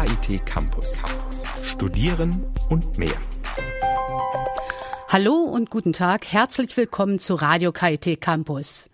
KIT 0.00 0.46
Campus. 0.46 1.02
Studieren 1.62 2.46
und 2.70 2.96
mehr. 2.96 3.12
Hallo 5.08 5.34
und 5.34 5.68
guten 5.68 5.92
Tag, 5.92 6.26
herzlich 6.26 6.74
willkommen 6.78 7.18
zu 7.18 7.34
Radio 7.34 7.70
KIT 7.70 8.18
Campus. 8.18 8.88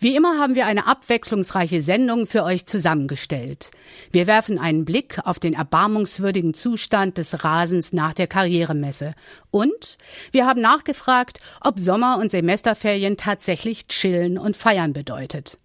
Wie 0.00 0.16
immer 0.16 0.40
haben 0.40 0.56
wir 0.56 0.66
eine 0.66 0.88
abwechslungsreiche 0.88 1.82
Sendung 1.82 2.26
für 2.26 2.42
euch 2.42 2.66
zusammengestellt. 2.66 3.70
Wir 4.10 4.26
werfen 4.26 4.58
einen 4.58 4.84
Blick 4.84 5.20
auf 5.22 5.38
den 5.38 5.54
erbarmungswürdigen 5.54 6.54
Zustand 6.54 7.18
des 7.18 7.44
Rasens 7.44 7.92
nach 7.92 8.12
der 8.12 8.26
Karrieremesse. 8.26 9.14
Und 9.52 9.98
wir 10.32 10.46
haben 10.46 10.60
nachgefragt, 10.60 11.38
ob 11.60 11.78
Sommer- 11.78 12.18
und 12.18 12.32
Semesterferien 12.32 13.16
tatsächlich 13.16 13.86
chillen 13.86 14.36
und 14.36 14.56
feiern 14.56 14.94
bedeutet. 14.94 15.58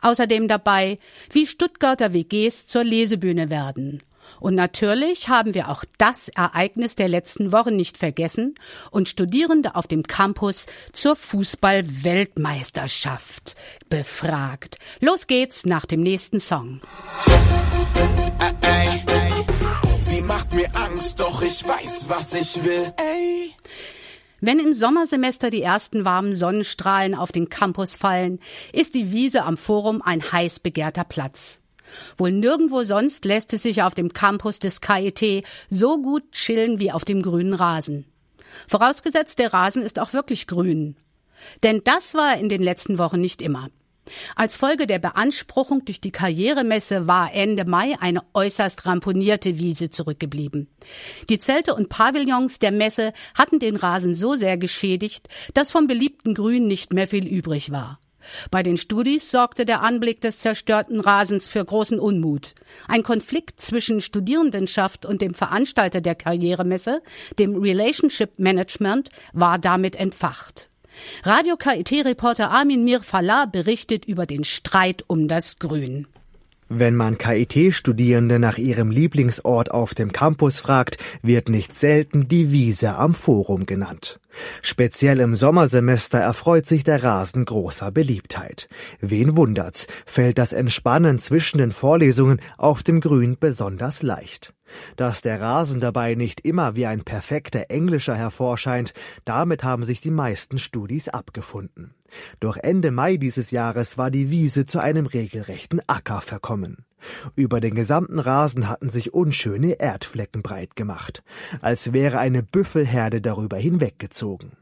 Außerdem 0.00 0.48
dabei, 0.48 0.98
wie 1.30 1.46
Stuttgarter 1.46 2.12
WGs 2.12 2.66
zur 2.66 2.82
Lesebühne 2.82 3.48
werden 3.48 4.02
und 4.40 4.54
natürlich 4.54 5.28
haben 5.28 5.52
wir 5.54 5.68
auch 5.68 5.84
das 5.98 6.28
Ereignis 6.28 6.96
der 6.96 7.08
letzten 7.08 7.52
Wochen 7.52 7.76
nicht 7.76 7.98
vergessen 7.98 8.54
und 8.90 9.08
Studierende 9.08 9.74
auf 9.74 9.86
dem 9.86 10.02
Campus 10.02 10.66
zur 10.92 11.16
Fußball-Weltmeisterschaft 11.16 13.56
befragt. 13.88 14.76
Los 15.00 15.26
geht's 15.26 15.64
nach 15.66 15.86
dem 15.86 16.02
nächsten 16.02 16.40
Song. 16.40 16.80
Sie 20.00 20.20
macht 20.20 20.52
mir 20.52 20.68
Angst, 20.74 21.20
doch 21.20 21.40
ich 21.42 21.64
weiß, 21.66 22.08
was 22.08 22.34
ich 22.34 22.62
will. 22.64 22.92
Ey. 22.96 23.54
Wenn 24.44 24.58
im 24.58 24.74
Sommersemester 24.74 25.50
die 25.50 25.62
ersten 25.62 26.04
warmen 26.04 26.34
Sonnenstrahlen 26.34 27.14
auf 27.14 27.30
den 27.30 27.48
Campus 27.48 27.94
fallen, 27.94 28.40
ist 28.72 28.94
die 28.94 29.12
Wiese 29.12 29.44
am 29.44 29.56
Forum 29.56 30.02
ein 30.02 30.32
heiß 30.32 30.58
begehrter 30.58 31.04
Platz. 31.04 31.61
Wohl 32.16 32.32
nirgendwo 32.32 32.84
sonst 32.84 33.24
lässt 33.24 33.52
es 33.52 33.62
sich 33.62 33.82
auf 33.82 33.94
dem 33.94 34.12
Campus 34.12 34.58
des 34.58 34.80
KIT 34.80 35.44
so 35.70 36.00
gut 36.00 36.32
chillen 36.32 36.78
wie 36.78 36.92
auf 36.92 37.04
dem 37.04 37.22
grünen 37.22 37.54
Rasen. 37.54 38.04
Vorausgesetzt, 38.68 39.38
der 39.38 39.52
Rasen 39.52 39.82
ist 39.82 39.98
auch 39.98 40.12
wirklich 40.12 40.46
grün. 40.46 40.96
Denn 41.62 41.82
das 41.84 42.14
war 42.14 42.36
in 42.36 42.48
den 42.48 42.62
letzten 42.62 42.98
Wochen 42.98 43.20
nicht 43.20 43.42
immer. 43.42 43.68
Als 44.34 44.56
Folge 44.56 44.86
der 44.86 44.98
Beanspruchung 44.98 45.84
durch 45.84 46.00
die 46.00 46.10
Karrieremesse 46.10 47.06
war 47.06 47.32
Ende 47.32 47.64
Mai 47.64 47.94
eine 48.00 48.22
äußerst 48.34 48.84
ramponierte 48.84 49.58
Wiese 49.58 49.90
zurückgeblieben. 49.90 50.68
Die 51.28 51.38
Zelte 51.38 51.74
und 51.74 51.88
Pavillons 51.88 52.58
der 52.58 52.72
Messe 52.72 53.12
hatten 53.34 53.60
den 53.60 53.76
Rasen 53.76 54.14
so 54.14 54.34
sehr 54.34 54.58
geschädigt, 54.58 55.28
dass 55.54 55.70
vom 55.70 55.86
beliebten 55.86 56.34
Grün 56.34 56.66
nicht 56.66 56.92
mehr 56.92 57.06
viel 57.06 57.26
übrig 57.26 57.70
war. 57.70 58.00
Bei 58.50 58.62
den 58.62 58.76
Studis 58.76 59.30
sorgte 59.30 59.64
der 59.64 59.82
Anblick 59.82 60.20
des 60.20 60.38
zerstörten 60.38 61.00
Rasens 61.00 61.48
für 61.48 61.64
großen 61.64 61.98
Unmut. 61.98 62.54
Ein 62.88 63.02
Konflikt 63.02 63.60
zwischen 63.60 64.00
Studierendenschaft 64.00 65.06
und 65.06 65.22
dem 65.22 65.34
Veranstalter 65.34 66.00
der 66.00 66.14
Karrieremesse, 66.14 67.02
dem 67.38 67.56
Relationship 67.56 68.38
Management, 68.38 69.10
war 69.32 69.58
damit 69.58 69.96
entfacht. 69.96 70.70
Radio 71.24 71.56
KIT-Reporter 71.56 72.50
Armin 72.50 72.84
Mir 72.84 73.00
Falah 73.00 73.46
berichtet 73.46 74.04
über 74.04 74.26
den 74.26 74.44
Streit 74.44 75.04
um 75.06 75.28
das 75.28 75.58
Grün. 75.58 76.06
Wenn 76.74 76.96
man 76.96 77.18
KIT-Studierende 77.18 78.38
nach 78.38 78.56
ihrem 78.56 78.90
Lieblingsort 78.90 79.70
auf 79.70 79.92
dem 79.92 80.10
Campus 80.10 80.58
fragt, 80.58 80.96
wird 81.20 81.50
nicht 81.50 81.76
selten 81.76 82.28
die 82.28 82.50
Wiese 82.50 82.94
am 82.94 83.12
Forum 83.12 83.66
genannt. 83.66 84.20
Speziell 84.62 85.20
im 85.20 85.34
Sommersemester 85.34 86.18
erfreut 86.18 86.64
sich 86.64 86.82
der 86.82 87.04
Rasen 87.04 87.44
großer 87.44 87.90
Beliebtheit. 87.90 88.70
Wen 89.02 89.36
wundert's, 89.36 89.86
fällt 90.06 90.38
das 90.38 90.54
Entspannen 90.54 91.18
zwischen 91.18 91.58
den 91.58 91.72
Vorlesungen 91.72 92.40
auf 92.56 92.82
dem 92.82 93.02
Grün 93.02 93.36
besonders 93.38 94.02
leicht. 94.02 94.54
Dass 94.96 95.22
der 95.22 95.40
Rasen 95.40 95.80
dabei 95.80 96.14
nicht 96.14 96.40
immer 96.40 96.74
wie 96.76 96.86
ein 96.86 97.04
perfekter 97.04 97.66
Englischer 97.68 98.14
hervorscheint, 98.14 98.94
damit 99.24 99.64
haben 99.64 99.84
sich 99.84 100.00
die 100.00 100.10
meisten 100.10 100.58
Studis 100.58 101.08
abgefunden. 101.08 101.94
Doch 102.40 102.56
Ende 102.56 102.90
Mai 102.90 103.16
dieses 103.16 103.50
Jahres 103.50 103.98
war 103.98 104.10
die 104.10 104.30
Wiese 104.30 104.66
zu 104.66 104.80
einem 104.80 105.06
regelrechten 105.06 105.80
Acker 105.86 106.20
verkommen. 106.20 106.84
Über 107.34 107.60
den 107.60 107.74
gesamten 107.74 108.18
Rasen 108.18 108.68
hatten 108.68 108.88
sich 108.88 109.12
unschöne 109.12 109.80
Erdflecken 109.80 110.42
breit 110.42 110.76
gemacht, 110.76 111.22
als 111.60 111.92
wäre 111.92 112.18
eine 112.18 112.42
Büffelherde 112.42 113.20
darüber 113.20 113.56
hinweggezogen. 113.56 114.52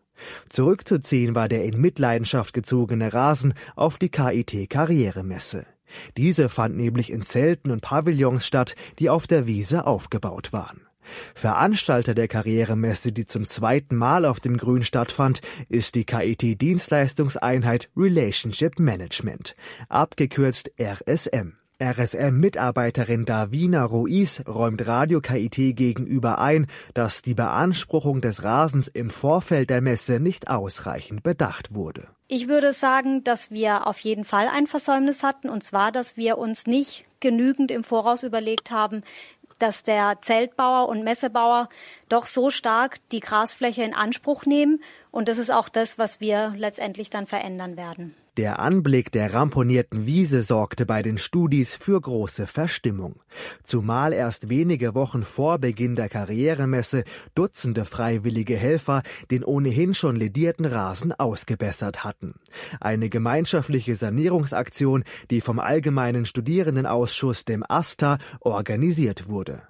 Zurückzuziehen 0.48 1.34
war 1.34 1.48
der 1.48 1.65
in 1.65 1.81
Mitleidenschaft 1.81 2.53
gezogene 2.53 3.12
Rasen 3.12 3.54
auf 3.77 3.98
die 3.98 4.10
KIT 4.10 4.69
Karrieremesse. 4.69 5.66
Diese 6.17 6.49
fand 6.49 6.77
nämlich 6.77 7.11
in 7.11 7.23
Zelten 7.23 7.71
und 7.71 7.83
Pavillons 7.83 8.47
statt, 8.47 8.75
die 8.99 9.11
auf 9.11 9.27
der 9.27 9.47
Wiese 9.47 9.87
aufgebaut 9.87 10.53
waren. 10.53 10.83
Veranstalter 11.34 12.15
der 12.15 12.28
Karrieremesse, 12.28 13.12
die 13.12 13.27
zum 13.27 13.47
zweiten 13.47 13.97
Mal 13.97 14.25
auf 14.25 14.41
dem 14.41 14.56
Grün 14.56 14.84
stattfand, 14.84 15.41
ist 15.69 15.95
die 15.95 16.05
KIT 16.05 16.61
Dienstleistungseinheit 16.61 17.91
Relationship 17.97 18.78
Management, 18.78 19.56
abgekürzt 19.89 20.71
RSM. 20.81 21.59
RSM-Mitarbeiterin 21.80 23.24
Davina 23.24 23.84
Ruiz 23.84 24.42
räumt 24.46 24.86
Radio 24.86 25.20
KIT 25.20 25.76
gegenüber 25.76 26.38
ein, 26.38 26.66
dass 26.92 27.22
die 27.22 27.32
Beanspruchung 27.32 28.20
des 28.20 28.42
Rasens 28.42 28.86
im 28.88 29.08
Vorfeld 29.08 29.70
der 29.70 29.80
Messe 29.80 30.20
nicht 30.20 30.48
ausreichend 30.48 31.22
bedacht 31.22 31.74
wurde. 31.74 32.08
Ich 32.28 32.48
würde 32.48 32.74
sagen, 32.74 33.24
dass 33.24 33.50
wir 33.50 33.86
auf 33.86 33.98
jeden 34.00 34.26
Fall 34.26 34.48
ein 34.48 34.66
Versäumnis 34.66 35.22
hatten, 35.22 35.48
und 35.48 35.64
zwar, 35.64 35.91
dass 35.91 36.18
wir 36.18 36.36
uns 36.36 36.66
nicht 36.66 37.06
genügend 37.18 37.70
im 37.70 37.82
Voraus 37.82 38.24
überlegt 38.24 38.70
haben, 38.70 39.02
dass 39.58 39.82
der 39.82 40.18
Zeltbauer 40.20 40.88
und 40.88 41.02
Messebauer 41.02 41.68
doch 42.08 42.26
so 42.26 42.50
stark 42.50 42.98
die 43.10 43.20
Grasfläche 43.20 43.82
in 43.82 43.94
Anspruch 43.94 44.44
nehmen. 44.44 44.82
Und 45.10 45.28
das 45.28 45.38
ist 45.38 45.50
auch 45.50 45.68
das, 45.68 45.98
was 45.98 46.20
wir 46.20 46.52
letztendlich 46.56 47.10
dann 47.10 47.26
verändern 47.26 47.76
werden. 47.76 48.14
Der 48.36 48.60
Anblick 48.60 49.10
der 49.10 49.34
ramponierten 49.34 50.06
Wiese 50.06 50.44
sorgte 50.44 50.86
bei 50.86 51.02
den 51.02 51.18
Studis 51.18 51.74
für 51.74 52.00
große 52.00 52.46
Verstimmung. 52.46 53.20
Zumal 53.64 54.12
erst 54.12 54.48
wenige 54.48 54.94
Wochen 54.94 55.24
vor 55.24 55.58
Beginn 55.58 55.96
der 55.96 56.08
Karrieremesse 56.08 57.02
Dutzende 57.34 57.84
freiwillige 57.84 58.56
Helfer 58.56 59.02
den 59.32 59.42
ohnehin 59.42 59.94
schon 59.94 60.14
ledierten 60.14 60.64
Rasen 60.64 61.12
ausgebessert 61.12 62.04
hatten. 62.04 62.34
Eine 62.80 63.08
gemeinschaftliche 63.08 63.96
Sanierungsaktion, 63.96 65.02
die 65.32 65.41
vom 65.41 65.58
Allgemeinen 65.58 66.24
Studierendenausschuss, 66.24 67.44
dem 67.44 67.64
ASTA, 67.68 68.18
organisiert 68.38 69.28
wurde. 69.28 69.62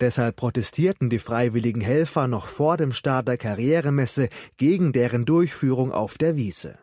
Deshalb 0.00 0.36
protestierten 0.36 1.08
die 1.08 1.18
freiwilligen 1.18 1.80
Helfer 1.80 2.28
noch 2.28 2.46
vor 2.46 2.76
dem 2.76 2.92
Start 2.92 3.26
der 3.26 3.38
Karrieremesse 3.38 4.28
gegen 4.58 4.92
deren 4.92 5.24
Durchführung 5.24 5.92
auf 5.92 6.18
der 6.18 6.36
Wiese. 6.36 6.78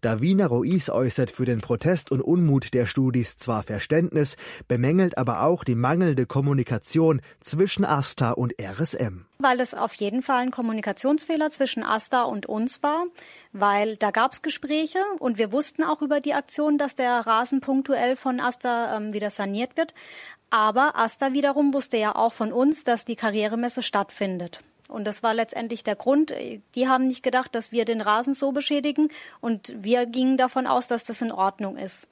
Davina 0.00 0.46
Ruiz 0.46 0.88
äußert 0.88 1.30
für 1.30 1.44
den 1.44 1.60
Protest 1.60 2.10
und 2.10 2.20
Unmut 2.20 2.74
der 2.74 2.86
Studis 2.86 3.36
zwar 3.38 3.62
Verständnis, 3.62 4.36
bemängelt 4.68 5.18
aber 5.18 5.42
auch 5.42 5.64
die 5.64 5.74
mangelnde 5.74 6.26
Kommunikation 6.26 7.20
zwischen 7.40 7.84
AStA 7.84 8.32
und 8.32 8.54
RSM. 8.60 9.26
Weil 9.38 9.60
es 9.60 9.74
auf 9.74 9.94
jeden 9.94 10.22
Fall 10.22 10.42
ein 10.42 10.50
Kommunikationsfehler 10.50 11.50
zwischen 11.50 11.82
AStA 11.82 12.22
und 12.22 12.46
uns 12.46 12.82
war, 12.82 13.06
weil 13.52 13.96
da 13.96 14.10
gab 14.10 14.32
es 14.32 14.42
Gespräche 14.42 14.98
und 15.18 15.38
wir 15.38 15.52
wussten 15.52 15.82
auch 15.82 16.02
über 16.02 16.20
die 16.20 16.34
Aktion, 16.34 16.78
dass 16.78 16.94
der 16.94 17.26
Rasen 17.26 17.60
punktuell 17.60 18.16
von 18.16 18.40
AStA 18.40 18.96
ähm, 18.96 19.12
wieder 19.12 19.30
saniert 19.30 19.76
wird. 19.76 19.92
Aber 20.50 20.96
AStA 20.96 21.32
wiederum 21.32 21.74
wusste 21.74 21.96
ja 21.96 22.14
auch 22.14 22.32
von 22.32 22.52
uns, 22.52 22.84
dass 22.84 23.04
die 23.04 23.16
Karrieremesse 23.16 23.82
stattfindet. 23.82 24.62
Und 24.88 25.04
das 25.04 25.22
war 25.22 25.34
letztendlich 25.34 25.84
der 25.84 25.96
Grund. 25.96 26.32
Die 26.74 26.88
haben 26.88 27.06
nicht 27.06 27.22
gedacht, 27.22 27.54
dass 27.54 27.72
wir 27.72 27.84
den 27.84 28.00
Rasen 28.00 28.34
so 28.34 28.52
beschädigen 28.52 29.08
und 29.40 29.74
wir 29.76 30.06
gingen 30.06 30.36
davon 30.36 30.66
aus, 30.66 30.86
dass 30.86 31.04
das 31.04 31.22
in 31.22 31.32
Ordnung 31.32 31.76
ist. 31.76 32.08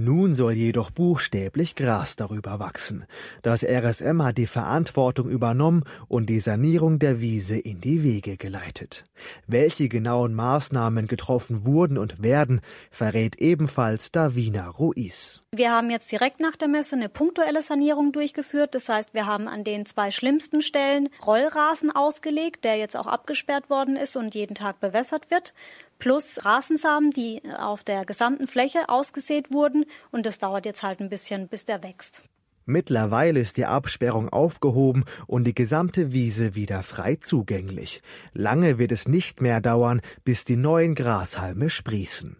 Nun 0.00 0.32
soll 0.32 0.52
jedoch 0.52 0.92
buchstäblich 0.92 1.74
Gras 1.74 2.14
darüber 2.14 2.60
wachsen. 2.60 3.04
Das 3.42 3.64
RSM 3.64 4.22
hat 4.22 4.38
die 4.38 4.46
Verantwortung 4.46 5.28
übernommen 5.28 5.82
und 6.06 6.26
die 6.26 6.38
Sanierung 6.38 7.00
der 7.00 7.20
Wiese 7.20 7.58
in 7.58 7.80
die 7.80 8.04
Wege 8.04 8.36
geleitet. 8.36 9.06
Welche 9.48 9.88
genauen 9.88 10.34
Maßnahmen 10.34 11.08
getroffen 11.08 11.64
wurden 11.64 11.98
und 11.98 12.22
werden, 12.22 12.60
verrät 12.92 13.40
ebenfalls 13.40 14.12
Davina 14.12 14.68
Ruiz. 14.68 15.42
Wir 15.50 15.72
haben 15.72 15.90
jetzt 15.90 16.12
direkt 16.12 16.38
nach 16.38 16.54
der 16.54 16.68
Messe 16.68 16.94
eine 16.94 17.08
punktuelle 17.08 17.62
Sanierung 17.62 18.12
durchgeführt. 18.12 18.76
Das 18.76 18.88
heißt, 18.88 19.14
wir 19.14 19.26
haben 19.26 19.48
an 19.48 19.64
den 19.64 19.84
zwei 19.84 20.12
schlimmsten 20.12 20.62
Stellen 20.62 21.08
Rollrasen 21.26 21.90
ausgelegt, 21.90 22.64
der 22.64 22.76
jetzt 22.76 22.96
auch 22.96 23.08
abgesperrt 23.08 23.68
worden 23.68 23.96
ist 23.96 24.16
und 24.16 24.36
jeden 24.36 24.54
Tag 24.54 24.78
bewässert 24.78 25.28
wird 25.32 25.54
plus 25.98 26.44
Rasensamen, 26.44 27.10
die 27.10 27.42
auf 27.58 27.84
der 27.84 28.04
gesamten 28.04 28.46
Fläche 28.46 28.88
ausgesät 28.88 29.52
wurden. 29.52 29.84
Und 30.10 30.26
das 30.26 30.38
dauert 30.38 30.66
jetzt 30.66 30.82
halt 30.82 31.00
ein 31.00 31.08
bisschen, 31.08 31.48
bis 31.48 31.64
der 31.64 31.82
wächst. 31.82 32.22
Mittlerweile 32.70 33.40
ist 33.40 33.56
die 33.56 33.64
Absperrung 33.64 34.28
aufgehoben 34.28 35.06
und 35.26 35.44
die 35.44 35.54
gesamte 35.54 36.12
Wiese 36.12 36.54
wieder 36.54 36.82
frei 36.82 37.16
zugänglich. 37.16 38.02
Lange 38.34 38.78
wird 38.78 38.92
es 38.92 39.08
nicht 39.08 39.40
mehr 39.40 39.62
dauern, 39.62 40.02
bis 40.22 40.44
die 40.44 40.56
neuen 40.56 40.94
Grashalme 40.94 41.70
sprießen. 41.70 42.36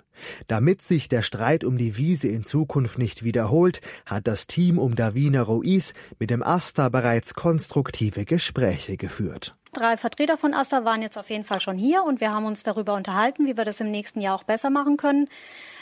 Damit 0.47 0.83
sich 0.83 1.09
der 1.09 1.23
Streit 1.23 1.65
um 1.65 1.79
die 1.79 1.97
Wiese 1.97 2.29
in 2.29 2.45
Zukunft 2.45 2.99
nicht 2.99 3.25
wiederholt, 3.25 3.81
hat 4.05 4.27
das 4.27 4.47
Team 4.47 4.79
um 4.79 4.95
Davina 4.95 5.41
Ruiz 5.41 5.95
mit 6.19 6.29
dem 6.29 6.43
Asta 6.43 6.91
bereits 6.91 7.33
konstruktive 7.33 8.27
Gespräche 8.27 8.99
geführt. 8.99 9.57
Drei 9.79 9.97
Vertreter 9.97 10.37
von 10.37 10.55
Asta 10.55 10.85
waren 10.85 11.03
jetzt 11.03 11.17
auf 11.17 11.31
jeden 11.31 11.45
Fall 11.45 11.61
schon 11.61 11.79
hier 11.79 12.03
und 12.03 12.21
wir 12.21 12.33
haben 12.33 12.47
uns 12.47 12.65
darüber 12.65 12.95
unterhalten, 12.95 13.47
wie 13.47 13.57
wir 13.57 13.65
das 13.65 13.79
im 13.79 13.93
nächsten 13.93 14.21
Jahr 14.21 14.35
auch 14.35 14.43
besser 14.43 14.71
machen 14.71 14.97
können. 14.97 15.29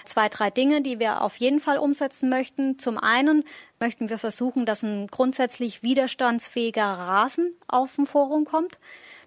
Zwei, 0.05 0.29
drei 0.29 0.51
Dinge, 0.51 0.83
die 0.83 0.99
wir 0.99 1.23
auf 1.23 1.37
jeden 1.37 1.61
Fall 1.61 1.79
umsetzen 1.79 2.29
möchten. 2.29 2.79
Zum 2.79 2.99
einen 2.99 3.43
möchten 3.81 4.11
wir 4.11 4.19
versuchen, 4.19 4.67
dass 4.67 4.83
ein 4.83 5.07
grundsätzlich 5.07 5.83
widerstandsfähiger 5.83 6.85
Rasen 6.85 7.55
auf 7.69 7.97
dem 7.97 8.07
Forum 8.07 8.45
kommt. 8.45 8.79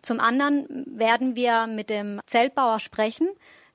Zum 0.03 0.19
anderen 0.19 0.85
werden 0.85 1.35
wir 1.35 1.65
mit 1.65 1.89
dem 1.89 2.21
Zeltbauer 2.27 2.77
sprechen, 2.77 3.27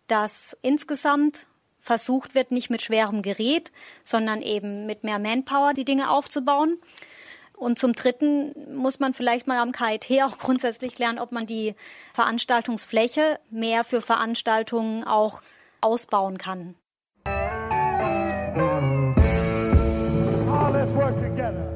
dass 0.07 0.57
insgesamt 0.63 1.49
versucht 1.81 2.37
wird, 2.37 2.53
nicht 2.53 2.71
mit 2.71 2.83
schwerem 2.83 3.23
Gerät, 3.23 3.73
sondern 4.05 4.43
eben 4.43 4.87
mit 4.87 5.03
mehr 5.03 5.19
Manpower 5.19 5.75
die 5.75 5.85
Dinge 5.85 6.09
aufzubauen. 6.09 6.79
Und 7.57 7.79
zum 7.79 7.93
Dritten 7.93 8.53
muss 8.75 9.01
man 9.01 9.15
vielleicht 9.15 9.47
mal 9.47 9.59
am 9.59 9.73
KIT 9.73 10.23
auch 10.25 10.39
grundsätzlich 10.39 10.99
lernen, 10.99 11.19
ob 11.19 11.33
man 11.33 11.47
die 11.47 11.75
Veranstaltungsfläche 12.13 13.39
mehr 13.51 13.85
für 13.85 14.01
Veranstaltungen 14.01 15.05
auch 15.05 15.43
ausbauen 15.81 16.39
kann. 16.39 16.75
let's 20.85 20.95
work 20.95 21.19
together. 21.19 21.75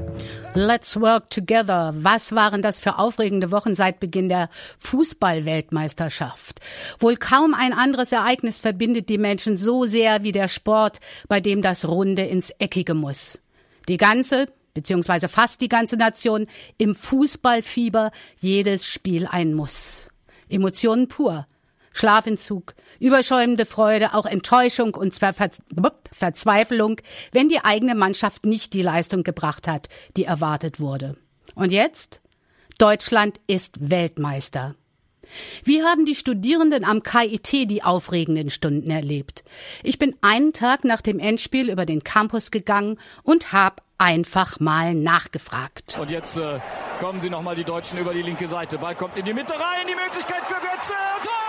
Let's 0.54 1.00
Work 1.00 1.30
Together. 1.30 1.92
Was 1.96 2.34
waren 2.34 2.62
das 2.62 2.80
für 2.80 2.98
aufregende 2.98 3.52
Wochen 3.52 3.74
seit 3.74 4.00
Beginn 4.00 4.28
der 4.28 4.48
Fußballweltmeisterschaft? 4.78 6.60
Wohl 6.98 7.16
kaum 7.16 7.54
ein 7.54 7.72
anderes 7.72 8.10
Ereignis 8.12 8.58
verbindet 8.58 9.08
die 9.08 9.18
Menschen 9.18 9.56
so 9.56 9.84
sehr 9.84 10.24
wie 10.24 10.32
der 10.32 10.48
Sport, 10.48 10.98
bei 11.28 11.40
dem 11.40 11.62
das 11.62 11.86
Runde 11.86 12.22
ins 12.22 12.50
Eckige 12.58 12.94
muss. 12.94 13.40
Die 13.88 13.98
ganze, 13.98 14.48
beziehungsweise 14.78 15.28
fast 15.28 15.60
die 15.60 15.68
ganze 15.68 15.96
Nation 15.96 16.46
im 16.76 16.94
Fußballfieber, 16.94 18.12
jedes 18.40 18.86
Spiel 18.86 19.26
ein 19.26 19.52
Muss. 19.52 20.08
Emotionen 20.48 21.08
pur. 21.08 21.46
Schlafentzug, 21.92 22.74
überschäumende 23.00 23.66
Freude, 23.66 24.14
auch 24.14 24.24
Enttäuschung 24.24 24.94
und 24.94 25.16
Ver 25.16 25.34
Verzweiflung, 26.12 27.00
wenn 27.32 27.48
die 27.48 27.64
eigene 27.64 27.96
Mannschaft 27.96 28.46
nicht 28.46 28.72
die 28.72 28.82
Leistung 28.82 29.24
gebracht 29.24 29.66
hat, 29.66 29.88
die 30.16 30.22
erwartet 30.22 30.78
wurde. 30.78 31.16
Und 31.56 31.72
jetzt? 31.72 32.20
Deutschland 32.78 33.40
ist 33.48 33.90
Weltmeister. 33.90 34.76
Wie 35.64 35.82
haben 35.82 36.04
die 36.04 36.14
Studierenden 36.14 36.84
am 36.84 37.02
KIT 37.02 37.70
die 37.70 37.82
aufregenden 37.82 38.50
Stunden 38.50 38.90
erlebt? 38.90 39.44
Ich 39.82 39.98
bin 39.98 40.16
einen 40.20 40.52
Tag 40.52 40.84
nach 40.84 41.02
dem 41.02 41.18
Endspiel 41.18 41.70
über 41.70 41.86
den 41.86 42.04
Campus 42.04 42.50
gegangen 42.50 42.98
und 43.22 43.52
habe 43.52 43.76
einfach 43.98 44.60
mal 44.60 44.94
nachgefragt. 44.94 45.98
Und 46.00 46.10
jetzt 46.10 46.38
äh, 46.38 46.60
kommen 47.00 47.20
sie 47.20 47.30
nochmal 47.30 47.56
die 47.56 47.64
Deutschen 47.64 47.98
über 47.98 48.14
die 48.14 48.22
linke 48.22 48.48
Seite. 48.48 48.78
Ball 48.78 48.94
kommt 48.94 49.16
in 49.16 49.24
die 49.24 49.34
Mitte 49.34 49.54
rein, 49.54 49.86
die 49.88 49.94
Möglichkeit 49.94 50.44
für 50.44 50.54
Götze. 50.54 50.92
Tor! 51.22 51.48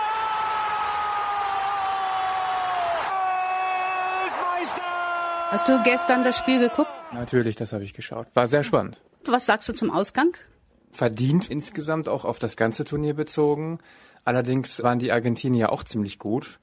Hast 5.50 5.66
du 5.66 5.82
gestern 5.82 6.22
das 6.22 6.38
Spiel 6.38 6.60
geguckt? 6.60 6.92
Natürlich, 7.12 7.56
das 7.56 7.72
habe 7.72 7.82
ich 7.82 7.92
geschaut. 7.92 8.28
War 8.34 8.46
sehr 8.46 8.62
spannend. 8.62 9.00
Was 9.24 9.46
sagst 9.46 9.68
du 9.68 9.72
zum 9.72 9.90
Ausgang? 9.90 10.36
Verdient 10.90 11.48
insgesamt 11.48 12.08
auch 12.08 12.24
auf 12.24 12.38
das 12.38 12.56
ganze 12.56 12.84
Turnier 12.84 13.14
bezogen. 13.14 13.78
Allerdings 14.24 14.82
waren 14.82 14.98
die 14.98 15.12
Argentinier 15.12 15.72
auch 15.72 15.84
ziemlich 15.84 16.18
gut. 16.18 16.58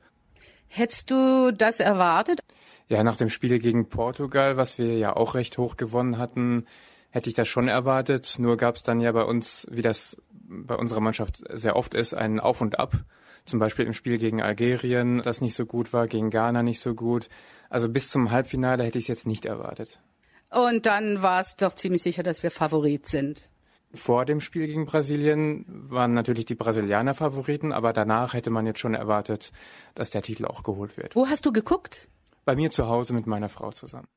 Hättest 0.68 1.12
du 1.12 1.52
das 1.52 1.80
erwartet? 1.80 2.42
Ja, 2.90 3.04
nach 3.04 3.18
dem 3.18 3.30
Spiel 3.30 3.60
gegen 3.60 3.90
Portugal, 3.90 4.58
was 4.58 4.78
wir 4.78 4.98
ja 4.98 5.16
auch 5.16 5.34
recht 5.34 5.58
hoch 5.58 5.78
gewonnen 5.78 6.18
hatten, 6.18 6.66
hätte 7.10 7.30
ich 7.30 7.36
das 7.36 7.48
schon 7.48 7.68
erwartet. 7.68 8.36
Nur 8.38 8.58
gab 8.58 8.76
es 8.76 8.84
dann 8.84 9.00
ja 9.00 9.12
bei 9.12 9.24
uns, 9.24 9.68
wie 9.72 9.82
das 9.82 10.18
bei 10.32 10.76
unserer 10.76 11.00
Mannschaft 11.00 11.44
sehr 11.50 11.76
oft 11.76 11.94
ist, 11.94 12.14
ein 12.14 12.40
Auf 12.40 12.62
und 12.62 12.80
Ab. 12.80 12.98
Zum 13.46 13.60
Beispiel 13.60 13.86
im 13.86 13.94
Spiel 13.94 14.18
gegen 14.18 14.42
Algerien, 14.42 15.22
das 15.22 15.42
nicht 15.42 15.56
so 15.56 15.66
gut 15.66 15.94
war, 15.94 16.08
gegen 16.08 16.30
Ghana 16.30 16.64
nicht 16.64 16.82
so 16.82 16.96
gut. 16.96 17.30
Also 17.70 17.90
bis 17.90 18.10
zum 18.10 18.32
Halbfinale 18.32 18.84
hätte 18.84 18.98
ich 18.98 19.06
es 19.06 19.10
jetzt 19.10 19.28
nicht 19.28 19.46
erwartet. 19.46 20.02
Und 20.50 20.86
dann 20.86 21.22
war 21.22 21.42
es 21.42 21.56
doch 21.56 21.74
ziemlich 21.74 22.02
sicher, 22.02 22.24
dass 22.24 22.44
wir 22.44 22.52
Favorit 22.52 23.06
sind. 23.08 23.50
Vor 23.94 24.26
dem 24.26 24.42
Spiel 24.42 24.68
gegen 24.68 24.86
Brasilien 24.86 25.66
waren 25.90 26.14
natürlich 26.14 26.46
die 26.46 26.56
Brasilianer 26.56 27.14
Favoriten, 27.14 27.72
aber 27.72 27.94
danach 27.94 28.34
hätte 28.34 28.50
man 28.50 28.66
jetzt 28.66 28.80
schon 28.80 28.94
erwartet, 28.94 29.52
dass 29.96 30.10
der 30.10 30.22
Titel 30.22 30.46
auch 30.46 30.64
geholt 30.64 30.98
wird. 30.98 31.16
Wo 31.16 31.28
hast 31.28 31.46
du 31.46 31.54
geguckt? 31.54 32.10
Bei 32.44 32.56
mir 32.56 32.70
zu 32.70 32.88
Hause 32.88 33.14
mit 33.14 33.28
meiner 33.28 33.50
Frau 33.50 33.72
zusammen. 33.72 34.08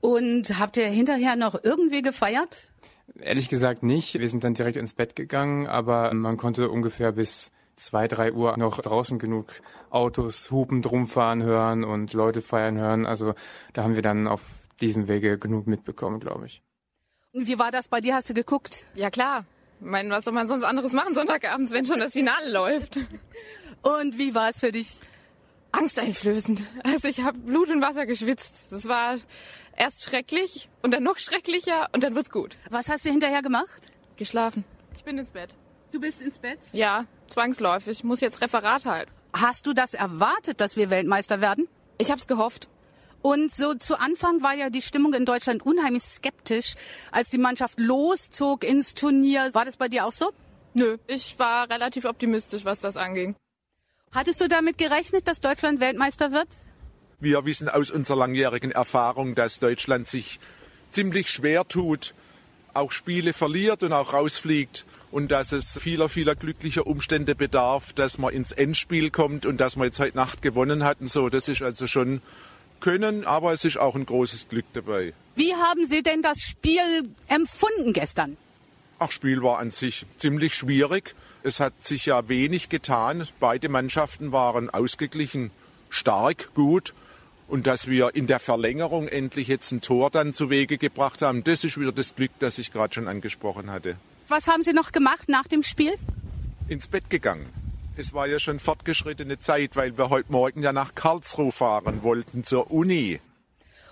Und 0.00 0.58
habt 0.58 0.76
ihr 0.76 0.86
hinterher 0.86 1.36
noch 1.36 1.58
irgendwie 1.62 2.02
gefeiert? 2.02 2.68
Ehrlich 3.20 3.48
gesagt 3.48 3.82
nicht. 3.82 4.18
Wir 4.18 4.28
sind 4.28 4.44
dann 4.44 4.54
direkt 4.54 4.76
ins 4.76 4.94
Bett 4.94 5.16
gegangen, 5.16 5.66
aber 5.66 6.12
man 6.12 6.36
konnte 6.36 6.68
ungefähr 6.68 7.12
bis 7.12 7.52
zwei, 7.76 8.08
drei 8.08 8.32
Uhr 8.32 8.56
noch 8.56 8.80
draußen 8.80 9.18
genug 9.18 9.52
Autos 9.90 10.50
hupend 10.50 10.90
rumfahren 10.90 11.42
hören 11.42 11.84
und 11.84 12.12
Leute 12.12 12.42
feiern 12.42 12.76
hören. 12.76 13.06
Also 13.06 13.34
da 13.72 13.84
haben 13.84 13.94
wir 13.94 14.02
dann 14.02 14.26
auf 14.26 14.42
diesem 14.80 15.08
Wege 15.08 15.38
genug 15.38 15.66
mitbekommen, 15.66 16.20
glaube 16.20 16.46
ich. 16.46 16.62
Wie 17.38 17.58
war 17.58 17.70
das 17.70 17.88
bei 17.88 18.00
dir? 18.00 18.14
Hast 18.14 18.30
du 18.30 18.34
geguckt? 18.34 18.86
Ja 18.94 19.10
klar. 19.10 19.44
Ich 19.80 19.86
meine, 19.86 20.08
was 20.08 20.24
soll 20.24 20.32
man 20.32 20.48
sonst 20.48 20.64
anderes 20.64 20.92
machen 20.92 21.14
Sonntagabends, 21.14 21.70
wenn 21.70 21.84
schon 21.84 21.98
das 21.98 22.14
Finale 22.14 22.50
läuft? 22.50 22.96
Und 23.82 24.16
wie 24.16 24.34
war 24.34 24.48
es 24.48 24.58
für 24.58 24.72
dich? 24.72 24.88
Angsteinflößend. 25.70 26.62
Also 26.82 27.08
ich 27.08 27.20
habe 27.22 27.36
Blut 27.36 27.68
und 27.68 27.82
Wasser 27.82 28.06
geschwitzt. 28.06 28.68
Das 28.70 28.86
war 28.88 29.16
erst 29.76 30.04
schrecklich 30.04 30.70
und 30.80 30.92
dann 30.92 31.02
noch 31.02 31.18
schrecklicher 31.18 31.90
und 31.92 32.02
dann 32.02 32.14
wird's 32.14 32.30
gut. 32.30 32.56
Was 32.70 32.88
hast 32.88 33.04
du 33.04 33.10
hinterher 33.10 33.42
gemacht? 33.42 33.92
Geschlafen. 34.16 34.64
Ich 34.94 35.04
bin 35.04 35.18
ins 35.18 35.30
Bett. 35.30 35.50
Du 35.92 36.00
bist 36.00 36.22
ins 36.22 36.38
Bett? 36.38 36.58
Ja, 36.72 37.04
zwangsläufig. 37.28 37.98
Ich 37.98 38.04
muss 38.04 38.20
jetzt 38.20 38.40
Referat 38.40 38.86
halten. 38.86 39.12
Hast 39.34 39.66
du 39.66 39.74
das 39.74 39.92
erwartet, 39.92 40.62
dass 40.62 40.76
wir 40.76 40.88
Weltmeister 40.88 41.42
werden? 41.42 41.68
Ich 41.98 42.10
hab's 42.10 42.26
gehofft. 42.26 42.68
Und 43.26 43.52
so 43.52 43.74
zu 43.74 43.98
Anfang 43.98 44.40
war 44.40 44.54
ja 44.54 44.70
die 44.70 44.80
Stimmung 44.80 45.12
in 45.12 45.24
Deutschland 45.24 45.66
unheimlich 45.66 46.04
skeptisch, 46.04 46.74
als 47.10 47.28
die 47.28 47.38
Mannschaft 47.38 47.80
loszog 47.80 48.62
ins 48.62 48.94
Turnier. 48.94 49.50
War 49.52 49.64
das 49.64 49.76
bei 49.76 49.88
dir 49.88 50.06
auch 50.06 50.12
so? 50.12 50.30
Nö, 50.74 50.96
ich 51.08 51.36
war 51.36 51.68
relativ 51.68 52.04
optimistisch, 52.04 52.64
was 52.64 52.78
das 52.78 52.96
anging. 52.96 53.34
Hattest 54.12 54.40
du 54.40 54.46
damit 54.46 54.78
gerechnet, 54.78 55.26
dass 55.26 55.40
Deutschland 55.40 55.80
Weltmeister 55.80 56.30
wird? 56.30 56.46
Wir 57.18 57.44
wissen 57.44 57.68
aus 57.68 57.90
unserer 57.90 58.18
langjährigen 58.18 58.70
Erfahrung, 58.70 59.34
dass 59.34 59.58
Deutschland 59.58 60.06
sich 60.06 60.38
ziemlich 60.92 61.28
schwer 61.28 61.66
tut, 61.66 62.14
auch 62.74 62.92
Spiele 62.92 63.32
verliert 63.32 63.82
und 63.82 63.92
auch 63.92 64.12
rausfliegt 64.12 64.84
und 65.10 65.32
dass 65.32 65.50
es 65.50 65.76
vieler, 65.78 66.08
vieler 66.08 66.36
glücklicher 66.36 66.86
Umstände 66.86 67.34
bedarf, 67.34 67.92
dass 67.92 68.18
man 68.18 68.32
ins 68.32 68.52
Endspiel 68.52 69.10
kommt 69.10 69.46
und 69.46 69.56
dass 69.56 69.74
man 69.74 69.88
jetzt 69.88 69.98
heute 69.98 70.16
Nacht 70.16 70.42
gewonnen 70.42 70.84
hat 70.84 71.00
und 71.00 71.10
so. 71.10 71.28
Das 71.28 71.48
ist 71.48 71.62
also 71.62 71.88
schon 71.88 72.22
Können, 72.80 73.24
aber 73.24 73.52
es 73.52 73.64
ist 73.64 73.78
auch 73.78 73.94
ein 73.94 74.06
großes 74.06 74.48
Glück 74.48 74.66
dabei. 74.72 75.12
Wie 75.34 75.54
haben 75.54 75.86
Sie 75.86 76.02
denn 76.02 76.22
das 76.22 76.40
Spiel 76.40 77.10
empfunden 77.28 77.92
gestern? 77.92 78.36
Ach, 78.98 79.10
Spiel 79.10 79.42
war 79.42 79.58
an 79.58 79.70
sich 79.70 80.06
ziemlich 80.16 80.54
schwierig. 80.54 81.14
Es 81.42 81.60
hat 81.60 81.74
sich 81.84 82.06
ja 82.06 82.28
wenig 82.28 82.70
getan. 82.70 83.28
Beide 83.38 83.68
Mannschaften 83.68 84.32
waren 84.32 84.70
ausgeglichen, 84.70 85.50
stark, 85.90 86.54
gut. 86.54 86.94
Und 87.48 87.66
dass 87.66 87.86
wir 87.86 88.16
in 88.16 88.26
der 88.26 88.40
Verlängerung 88.40 89.06
endlich 89.06 89.46
jetzt 89.46 89.70
ein 89.70 89.80
Tor 89.80 90.10
dann 90.10 90.34
zu 90.34 90.50
Wege 90.50 90.78
gebracht 90.78 91.22
haben, 91.22 91.44
das 91.44 91.62
ist 91.62 91.78
wieder 91.78 91.92
das 91.92 92.16
Glück, 92.16 92.32
das 92.40 92.58
ich 92.58 92.72
gerade 92.72 92.94
schon 92.94 93.06
angesprochen 93.06 93.70
hatte. 93.70 93.96
Was 94.28 94.48
haben 94.48 94.62
Sie 94.62 94.72
noch 94.72 94.90
gemacht 94.90 95.28
nach 95.28 95.46
dem 95.46 95.62
Spiel? 95.62 95.94
Ins 96.68 96.88
Bett 96.88 97.08
gegangen. 97.10 97.46
Es 97.98 98.12
war 98.12 98.26
ja 98.26 98.38
schon 98.38 98.58
fortgeschrittene 98.58 99.38
Zeit, 99.38 99.74
weil 99.74 99.96
wir 99.96 100.10
heute 100.10 100.30
Morgen 100.30 100.62
ja 100.62 100.74
nach 100.74 100.94
Karlsruhe 100.94 101.50
fahren 101.50 102.02
wollten 102.02 102.44
zur 102.44 102.70
Uni. 102.70 103.20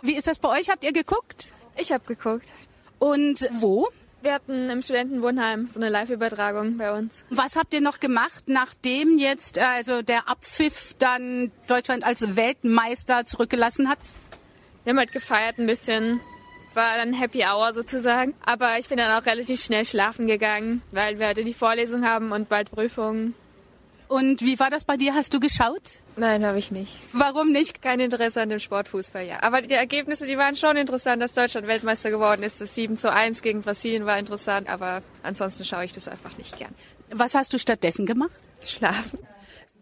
Wie 0.03 0.15
ist 0.15 0.27
das 0.27 0.39
bei 0.39 0.61
euch? 0.61 0.69
Habt 0.69 0.85
ihr 0.85 0.93
geguckt? 0.93 1.53
Ich 1.75 1.91
habe 1.91 2.05
geguckt. 2.05 2.53
Und 2.99 3.49
wo? 3.61 3.89
Wir 4.21 4.35
hatten 4.35 4.69
im 4.69 4.83
Studentenwohnheim 4.83 5.67
so 5.67 5.81
eine 5.81 5.89
Live-Übertragung 5.89 6.77
bei 6.77 6.93
uns. 6.93 7.25
Was 7.31 7.57
habt 7.57 7.73
ihr 7.73 7.81
noch 7.81 7.99
gemacht, 7.99 8.45
nachdem 8.47 9.17
jetzt 9.17 9.59
also 9.59 10.03
der 10.03 10.29
Abpfiff 10.29 10.95
dann 10.99 11.51
Deutschland 11.67 12.05
als 12.05 12.37
Weltmeister 12.37 13.25
zurückgelassen 13.25 13.89
hat? 13.89 13.99
Wir 14.85 14.91
haben 14.91 14.99
halt 14.99 15.13
gefeiert 15.13 15.59
ein 15.59 15.67
bisschen. 15.67 16.21
Es 16.67 16.77
war 16.77 16.97
dann 16.99 17.15
Happy 17.15 17.45
Hour 17.45 17.73
sozusagen. 17.73 18.35
Aber 18.45 18.79
ich 18.79 18.89
bin 18.91 18.99
dann 18.99 19.13
auch 19.13 19.25
relativ 19.25 19.65
schnell 19.65 19.87
schlafen 19.87 20.27
gegangen, 20.27 20.83
weil 20.93 21.19
wir 21.19 21.29
heute 21.29 21.43
die 21.43 21.55
Vorlesung 21.55 22.05
haben 22.05 22.33
und 22.33 22.51
bald 22.51 22.71
Prüfungen. 22.71 23.35
Und 24.09 24.43
wie 24.43 24.59
war 24.59 24.71
das 24.71 24.85
bei 24.85 24.97
dir? 24.97 25.15
Hast 25.15 25.33
du 25.35 25.41
geschaut? 25.41 25.83
Nein, 26.17 26.45
habe 26.45 26.59
ich 26.59 26.71
nicht. 26.71 26.93
Warum 27.13 27.53
nicht? 27.53 27.83
Kein 27.83 28.01
Interesse 28.01 28.43
an 28.43 28.51
dem 28.51 28.59
Sportfußball, 28.61 29.27
ja. 29.27 29.43
Aber 29.43 29.63
die 29.63 29.75
Ergebnisse, 29.75 30.27
die 30.27 30.37
waren 30.37 30.57
schon 30.57 30.77
interessant, 30.77 31.23
dass 31.23 31.33
Deutschland 31.33 31.67
Weltmeister 31.67 32.11
geworden 32.11 32.43
ist. 32.43 32.61
Das 32.61 32.75
7 32.75 32.99
zu 32.99 33.11
1 33.11 33.43
gegen 33.43 33.63
Brasilien 33.63 34.07
war 34.07 34.19
interessant, 34.19 34.69
aber 34.69 35.03
ansonsten 35.23 35.65
schaue 35.65 35.85
ich 35.85 35.93
das 35.93 36.09
einfach 36.09 36.37
nicht 36.39 36.59
gern. 36.59 36.75
Was 37.11 37.35
hast 37.35 37.53
du 37.53 37.59
stattdessen 37.59 38.07
gemacht? 38.07 38.33
Schlafen. 38.65 39.19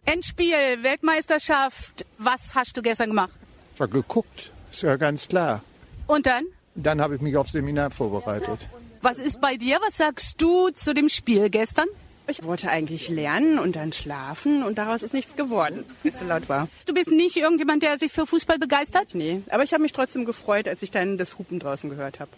Endspiel, 0.04 0.82
Weltmeisterschaft. 0.82 2.06
Was 2.18 2.54
hast 2.54 2.76
du 2.76 2.82
gestern 2.82 3.10
gemacht? 3.10 3.32
Ich 3.74 3.80
habe 3.80 3.92
geguckt, 3.92 4.50
ist 4.72 4.82
ja 4.82 4.96
ganz 4.96 5.28
klar. 5.28 5.62
Und 6.06 6.26
dann? 6.26 6.44
Dann 6.74 7.00
habe 7.00 7.16
ich 7.16 7.20
mich 7.20 7.36
aufs 7.36 7.52
Seminar 7.52 7.90
vorbereitet. 7.90 8.60
Was 9.02 9.18
ist 9.18 9.40
bei 9.40 9.56
dir? 9.56 9.78
Was 9.86 9.96
sagst 9.96 10.40
du 10.40 10.70
zu 10.70 10.94
dem 10.94 11.08
Spiel 11.08 11.50
gestern? 11.50 11.86
Ich 12.28 12.44
wollte 12.44 12.70
eigentlich 12.70 13.08
lernen 13.08 13.58
und 13.58 13.76
dann 13.76 13.92
schlafen 13.92 14.62
und 14.62 14.78
daraus 14.78 15.02
ist 15.02 15.12
nichts 15.12 15.34
geworden, 15.34 15.84
weil 16.02 16.12
es 16.12 16.18
so 16.20 16.24
laut 16.24 16.48
war. 16.48 16.68
Du 16.86 16.94
bist 16.94 17.10
nicht 17.10 17.36
irgendjemand, 17.36 17.82
der 17.82 17.98
sich 17.98 18.12
für 18.12 18.26
Fußball 18.26 18.58
begeistert? 18.58 19.08
Nee, 19.14 19.42
aber 19.50 19.64
ich 19.64 19.72
habe 19.72 19.82
mich 19.82 19.92
trotzdem 19.92 20.24
gefreut, 20.24 20.68
als 20.68 20.82
ich 20.82 20.90
dann 20.90 21.18
das 21.18 21.38
Hupen 21.38 21.58
draußen 21.58 21.90
gehört 21.90 22.20
habe. 22.20 22.30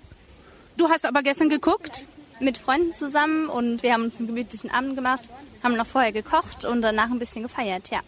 Du 0.76 0.88
hast 0.88 1.04
aber 1.06 1.22
gestern 1.22 1.50
geguckt? 1.50 2.06
Mit 2.40 2.58
Freunden 2.58 2.92
zusammen 2.92 3.48
und 3.48 3.82
wir 3.82 3.92
haben 3.92 4.04
uns 4.04 4.16
einen 4.18 4.26
gemütlichen 4.26 4.70
Abend 4.70 4.96
gemacht, 4.96 5.30
haben 5.62 5.76
noch 5.76 5.86
vorher 5.86 6.12
gekocht 6.12 6.64
und 6.64 6.82
danach 6.82 7.10
ein 7.10 7.18
bisschen 7.18 7.42
gefeiert, 7.44 7.90
ja. 7.90 8.00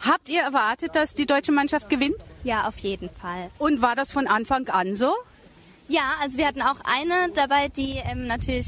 Habt 0.00 0.28
ihr 0.28 0.42
erwartet, 0.42 0.94
dass 0.94 1.14
die 1.14 1.26
deutsche 1.26 1.50
Mannschaft 1.50 1.88
gewinnt? 1.88 2.16
Ja, 2.44 2.68
auf 2.68 2.76
jeden 2.78 3.08
Fall. 3.10 3.50
Und 3.58 3.80
war 3.82 3.96
das 3.96 4.12
von 4.12 4.26
Anfang 4.26 4.68
an 4.68 4.94
so? 4.94 5.12
Ja, 5.88 6.14
also 6.20 6.38
wir 6.38 6.46
hatten 6.46 6.62
auch 6.62 6.76
eine 6.84 7.30
dabei, 7.34 7.68
die 7.68 8.00
ähm, 8.04 8.26
natürlich 8.26 8.66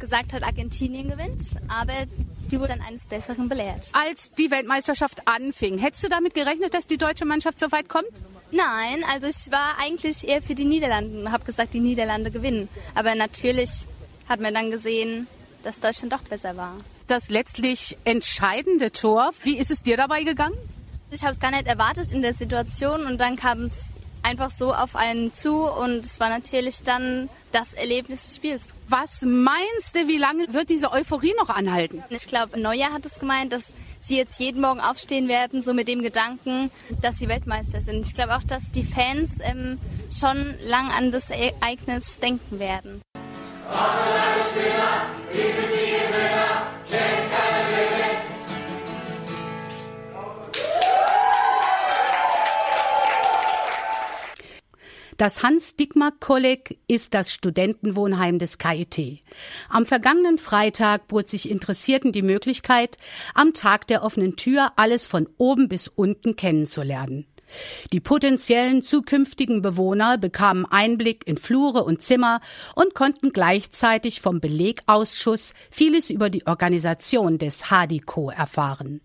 gesagt 0.00 0.32
hat, 0.32 0.42
Argentinien 0.42 1.08
gewinnt, 1.08 1.56
aber 1.68 2.06
die 2.50 2.58
wurde 2.58 2.72
dann 2.72 2.80
eines 2.80 3.06
Besseren 3.06 3.48
belehrt. 3.48 3.88
Als 3.92 4.32
die 4.32 4.50
Weltmeisterschaft 4.50 5.26
anfing, 5.26 5.78
hättest 5.78 6.02
du 6.04 6.08
damit 6.08 6.34
gerechnet, 6.34 6.74
dass 6.74 6.86
die 6.86 6.96
deutsche 6.98 7.24
Mannschaft 7.24 7.60
so 7.60 7.70
weit 7.70 7.88
kommt? 7.88 8.10
Nein, 8.50 9.04
also 9.08 9.28
ich 9.28 9.52
war 9.52 9.78
eigentlich 9.78 10.26
eher 10.26 10.42
für 10.42 10.56
die 10.56 10.64
Niederlande 10.64 11.20
und 11.20 11.30
habe 11.30 11.44
gesagt, 11.44 11.74
die 11.74 11.80
Niederlande 11.80 12.30
gewinnen. 12.30 12.68
Aber 12.94 13.14
natürlich 13.14 13.86
hat 14.28 14.40
man 14.40 14.54
dann 14.54 14.70
gesehen, 14.70 15.28
dass 15.62 15.78
Deutschland 15.78 16.12
doch 16.12 16.22
besser 16.22 16.56
war. 16.56 16.74
Das 17.06 17.28
letztlich 17.28 17.96
entscheidende 18.04 18.90
Tor, 18.90 19.30
wie 19.42 19.58
ist 19.58 19.70
es 19.70 19.82
dir 19.82 19.96
dabei 19.96 20.24
gegangen? 20.24 20.56
Ich 21.12 21.22
habe 21.22 21.32
es 21.32 21.40
gar 21.40 21.50
nicht 21.50 21.66
erwartet 21.66 22.12
in 22.12 22.22
der 22.22 22.34
Situation 22.34 23.04
und 23.04 23.20
dann 23.20 23.36
kam 23.36 23.64
es 23.64 23.86
einfach 24.22 24.50
so 24.50 24.72
auf 24.72 24.96
einen 24.96 25.32
zu 25.34 25.62
und 25.64 26.04
es 26.04 26.20
war 26.20 26.28
natürlich 26.28 26.82
dann 26.82 27.28
das 27.52 27.74
Erlebnis 27.74 28.22
des 28.22 28.36
Spiels. 28.36 28.68
Was 28.88 29.22
meinst 29.22 29.94
du, 29.94 30.06
wie 30.06 30.18
lange 30.18 30.52
wird 30.52 30.70
diese 30.70 30.92
Euphorie 30.92 31.34
noch 31.38 31.48
anhalten? 31.48 32.02
Ich 32.10 32.26
glaube, 32.26 32.58
Neujahr 32.60 32.92
hat 32.92 33.06
es 33.06 33.18
gemeint, 33.18 33.52
dass 33.52 33.72
sie 34.00 34.16
jetzt 34.16 34.40
jeden 34.40 34.60
Morgen 34.60 34.80
aufstehen 34.80 35.28
werden, 35.28 35.62
so 35.62 35.74
mit 35.74 35.88
dem 35.88 36.02
Gedanken, 36.02 36.70
dass 37.00 37.18
sie 37.18 37.28
Weltmeister 37.28 37.80
sind. 37.80 38.06
Ich 38.06 38.14
glaube 38.14 38.36
auch, 38.36 38.44
dass 38.44 38.70
die 38.70 38.84
Fans 38.84 39.38
ähm, 39.42 39.78
schon 40.16 40.54
lang 40.64 40.90
an 40.90 41.10
das 41.10 41.30
Ereignis 41.30 42.18
denken 42.20 42.58
werden. 42.58 43.02
Das 55.20 55.42
Hans-Dickmark-Kolleg 55.42 56.78
ist 56.88 57.12
das 57.12 57.30
Studentenwohnheim 57.30 58.38
des 58.38 58.56
KIT. 58.56 59.20
Am 59.68 59.84
vergangenen 59.84 60.38
Freitag 60.38 61.08
bot 61.08 61.28
sich 61.28 61.50
Interessierten 61.50 62.10
die 62.10 62.22
Möglichkeit, 62.22 62.96
am 63.34 63.52
Tag 63.52 63.86
der 63.86 64.02
offenen 64.02 64.36
Tür 64.36 64.72
alles 64.76 65.06
von 65.06 65.28
oben 65.36 65.68
bis 65.68 65.88
unten 65.88 66.36
kennenzulernen. 66.36 67.26
Die 67.92 68.00
potenziellen 68.00 68.82
zukünftigen 68.82 69.62
Bewohner 69.62 70.18
bekamen 70.18 70.66
Einblick 70.66 71.26
in 71.26 71.36
Flure 71.36 71.84
und 71.84 72.02
Zimmer 72.02 72.40
und 72.74 72.94
konnten 72.94 73.32
gleichzeitig 73.32 74.20
vom 74.20 74.40
Belegausschuss 74.40 75.54
vieles 75.70 76.10
über 76.10 76.30
die 76.30 76.46
Organisation 76.46 77.38
des 77.38 77.70
Hadiko 77.70 78.30
erfahren. 78.30 79.00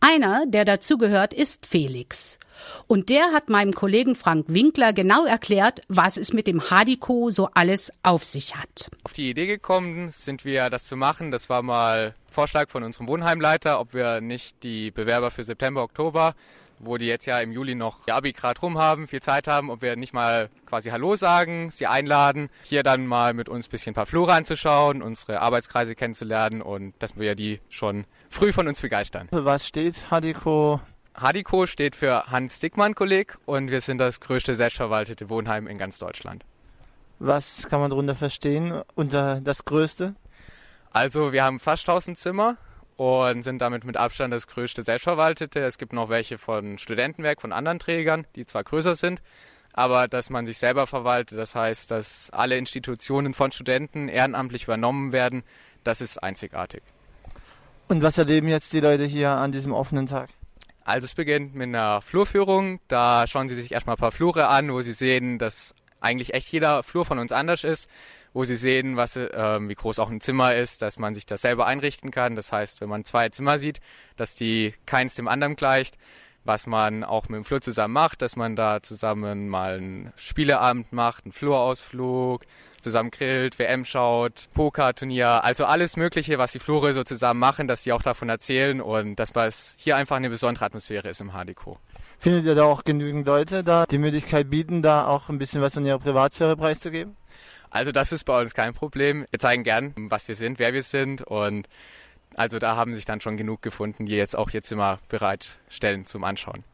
Einer, 0.00 0.46
der 0.46 0.64
dazugehört, 0.64 1.32
ist 1.32 1.66
Felix. 1.66 2.38
Und 2.86 3.08
der 3.08 3.32
hat 3.32 3.48
meinem 3.48 3.72
Kollegen 3.72 4.14
Frank 4.14 4.46
Winkler 4.48 4.92
genau 4.92 5.24
erklärt, 5.24 5.82
was 5.88 6.16
es 6.16 6.32
mit 6.32 6.46
dem 6.46 6.70
Hadiko 6.70 7.30
so 7.30 7.48
alles 7.54 7.92
auf 8.02 8.24
sich 8.24 8.56
hat. 8.56 8.90
Auf 9.04 9.12
die 9.12 9.30
Idee 9.30 9.46
gekommen 9.46 10.10
sind 10.10 10.44
wir, 10.44 10.70
das 10.70 10.84
zu 10.84 10.96
machen. 10.96 11.30
Das 11.30 11.48
war 11.48 11.62
mal 11.62 12.14
Vorschlag 12.30 12.68
von 12.70 12.82
unserem 12.82 13.08
Wohnheimleiter, 13.08 13.78
ob 13.78 13.94
wir 13.94 14.20
nicht 14.20 14.62
die 14.62 14.90
Bewerber 14.90 15.30
für 15.30 15.44
September, 15.44 15.82
Oktober 15.82 16.34
wo 16.82 16.98
die 16.98 17.06
jetzt 17.06 17.26
ja 17.26 17.38
im 17.40 17.52
Juli 17.52 17.74
noch 17.74 18.06
ihr 18.06 18.14
Abi 18.14 18.32
gerade 18.32 18.60
rum 18.60 18.76
haben, 18.76 19.08
viel 19.08 19.22
Zeit 19.22 19.48
haben, 19.48 19.70
ob 19.70 19.80
wir 19.80 19.96
nicht 19.96 20.12
mal 20.12 20.50
quasi 20.66 20.90
Hallo 20.90 21.14
sagen, 21.14 21.70
sie 21.70 21.86
einladen, 21.86 22.50
hier 22.62 22.82
dann 22.82 23.06
mal 23.06 23.32
mit 23.32 23.48
uns 23.48 23.68
ein 23.68 23.70
bisschen 23.70 23.92
ein 23.92 23.94
paar 23.94 24.06
Flure 24.06 24.32
anzuschauen, 24.32 25.00
unsere 25.00 25.40
Arbeitskreise 25.40 25.94
kennenzulernen 25.94 26.60
und 26.60 26.94
dass 26.98 27.16
wir 27.16 27.34
die 27.34 27.60
schon 27.68 28.04
früh 28.28 28.52
von 28.52 28.68
uns 28.68 28.80
begeistern. 28.80 29.28
Was 29.30 29.66
steht 29.66 30.10
Hadiko? 30.10 30.80
Hadiko 31.14 31.66
steht 31.66 31.94
für 31.94 32.26
Hans 32.26 32.58
Dickmann 32.58 32.94
Kolleg 32.94 33.38
und 33.44 33.70
wir 33.70 33.80
sind 33.80 33.98
das 33.98 34.20
größte 34.20 34.54
selbstverwaltete 34.54 35.30
Wohnheim 35.30 35.66
in 35.66 35.78
ganz 35.78 35.98
Deutschland. 35.98 36.44
Was 37.18 37.68
kann 37.68 37.80
man 37.80 37.90
darunter 37.90 38.16
verstehen 38.16 38.82
unter 38.94 39.40
das 39.40 39.64
größte? 39.64 40.16
Also 40.90 41.32
wir 41.32 41.44
haben 41.44 41.60
fast 41.60 41.88
1000 41.88 42.18
Zimmer 42.18 42.56
und 43.02 43.42
sind 43.42 43.60
damit 43.60 43.82
mit 43.82 43.96
Abstand 43.96 44.32
das 44.32 44.46
größte 44.46 44.84
selbstverwaltete. 44.84 45.58
Es 45.58 45.76
gibt 45.76 45.92
noch 45.92 46.08
welche 46.08 46.38
von 46.38 46.78
Studentenwerk, 46.78 47.40
von 47.40 47.52
anderen 47.52 47.80
Trägern, 47.80 48.28
die 48.36 48.46
zwar 48.46 48.62
größer 48.62 48.94
sind, 48.94 49.22
aber 49.72 50.06
dass 50.06 50.30
man 50.30 50.46
sich 50.46 50.58
selber 50.58 50.86
verwaltet, 50.86 51.36
das 51.36 51.56
heißt, 51.56 51.90
dass 51.90 52.30
alle 52.30 52.56
Institutionen 52.56 53.34
von 53.34 53.50
Studenten 53.50 54.08
ehrenamtlich 54.08 54.64
übernommen 54.64 55.10
werden, 55.10 55.42
das 55.82 56.00
ist 56.00 56.22
einzigartig. 56.22 56.82
Und 57.88 58.04
was 58.04 58.18
erleben 58.18 58.46
jetzt 58.46 58.72
die 58.72 58.78
Leute 58.78 59.04
hier 59.04 59.30
an 59.30 59.50
diesem 59.50 59.72
offenen 59.72 60.06
Tag? 60.06 60.30
Also 60.84 61.06
es 61.06 61.14
beginnt 61.14 61.56
mit 61.56 61.68
einer 61.68 62.02
Flurführung. 62.02 62.78
Da 62.86 63.26
schauen 63.26 63.48
sie 63.48 63.56
sich 63.56 63.72
erstmal 63.72 63.96
ein 63.96 64.00
paar 64.00 64.12
Flure 64.12 64.46
an, 64.46 64.72
wo 64.72 64.80
sie 64.80 64.92
sehen, 64.92 65.40
dass 65.40 65.74
eigentlich 66.00 66.34
echt 66.34 66.52
jeder 66.52 66.84
Flur 66.84 67.04
von 67.04 67.18
uns 67.18 67.32
anders 67.32 67.64
ist 67.64 67.90
wo 68.32 68.44
sie 68.44 68.56
sehen, 68.56 68.96
was, 68.96 69.16
äh, 69.16 69.58
wie 69.60 69.74
groß 69.74 69.98
auch 69.98 70.10
ein 70.10 70.20
Zimmer 70.20 70.54
ist, 70.54 70.82
dass 70.82 70.98
man 70.98 71.14
sich 71.14 71.26
das 71.26 71.42
selber 71.42 71.66
einrichten 71.66 72.10
kann. 72.10 72.36
Das 72.36 72.52
heißt, 72.52 72.80
wenn 72.80 72.88
man 72.88 73.04
zwei 73.04 73.28
Zimmer 73.28 73.58
sieht, 73.58 73.80
dass 74.16 74.34
die 74.34 74.74
keins 74.86 75.14
dem 75.14 75.28
anderen 75.28 75.56
gleicht, 75.56 75.98
was 76.44 76.66
man 76.66 77.04
auch 77.04 77.28
mit 77.28 77.38
dem 77.38 77.44
Flur 77.44 77.60
zusammen 77.60 77.94
macht, 77.94 78.22
dass 78.22 78.36
man 78.36 78.56
da 78.56 78.82
zusammen 78.82 79.48
mal 79.48 79.76
einen 79.76 80.12
Spieleabend 80.16 80.92
macht, 80.92 81.24
einen 81.24 81.32
Flurausflug, 81.32 82.44
zusammen 82.80 83.10
grillt, 83.10 83.58
WM 83.58 83.84
schaut, 83.84 84.48
Pokerturnier, 84.54 85.44
also 85.44 85.64
alles 85.64 85.96
Mögliche, 85.96 86.38
was 86.38 86.52
die 86.52 86.58
Flure 86.58 86.92
so 86.94 87.04
zusammen 87.04 87.38
machen, 87.38 87.68
dass 87.68 87.84
sie 87.84 87.92
auch 87.92 88.02
davon 88.02 88.28
erzählen 88.28 88.80
und 88.80 89.16
dass 89.16 89.30
es 89.34 89.76
hier 89.78 89.96
einfach 89.96 90.16
eine 90.16 90.30
besondere 90.30 90.64
Atmosphäre 90.64 91.08
ist 91.08 91.20
im 91.20 91.30
HDK. 91.30 91.78
Findet 92.18 92.44
ihr 92.44 92.54
da 92.54 92.64
auch 92.64 92.84
genügend 92.84 93.26
Leute, 93.26 93.64
da 93.64 93.84
die 93.86 93.98
Möglichkeit 93.98 94.50
bieten, 94.50 94.82
da 94.82 95.06
auch 95.06 95.28
ein 95.28 95.38
bisschen 95.38 95.62
was 95.62 95.74
von 95.74 95.86
ihrer 95.86 95.98
Privatsphäre 95.98 96.56
preiszugeben? 96.56 97.16
Also 97.72 97.90
das 97.90 98.12
ist 98.12 98.24
bei 98.24 98.40
uns 98.40 98.54
kein 98.54 98.74
Problem. 98.74 99.26
Wir 99.30 99.38
zeigen 99.38 99.64
gern, 99.64 99.94
was 99.96 100.28
wir 100.28 100.34
sind, 100.34 100.58
wer 100.58 100.74
wir 100.74 100.82
sind 100.82 101.22
und 101.22 101.68
also 102.34 102.58
da 102.58 102.76
haben 102.76 102.94
sich 102.94 103.04
dann 103.04 103.20
schon 103.20 103.36
genug 103.36 103.62
gefunden, 103.62 104.06
die 104.06 104.14
jetzt 104.14 104.36
auch 104.36 104.50
ihr 104.50 104.62
Zimmer 104.62 104.98
bereitstellen 105.08 106.06
zum 106.06 106.24
Anschauen. 106.24 106.64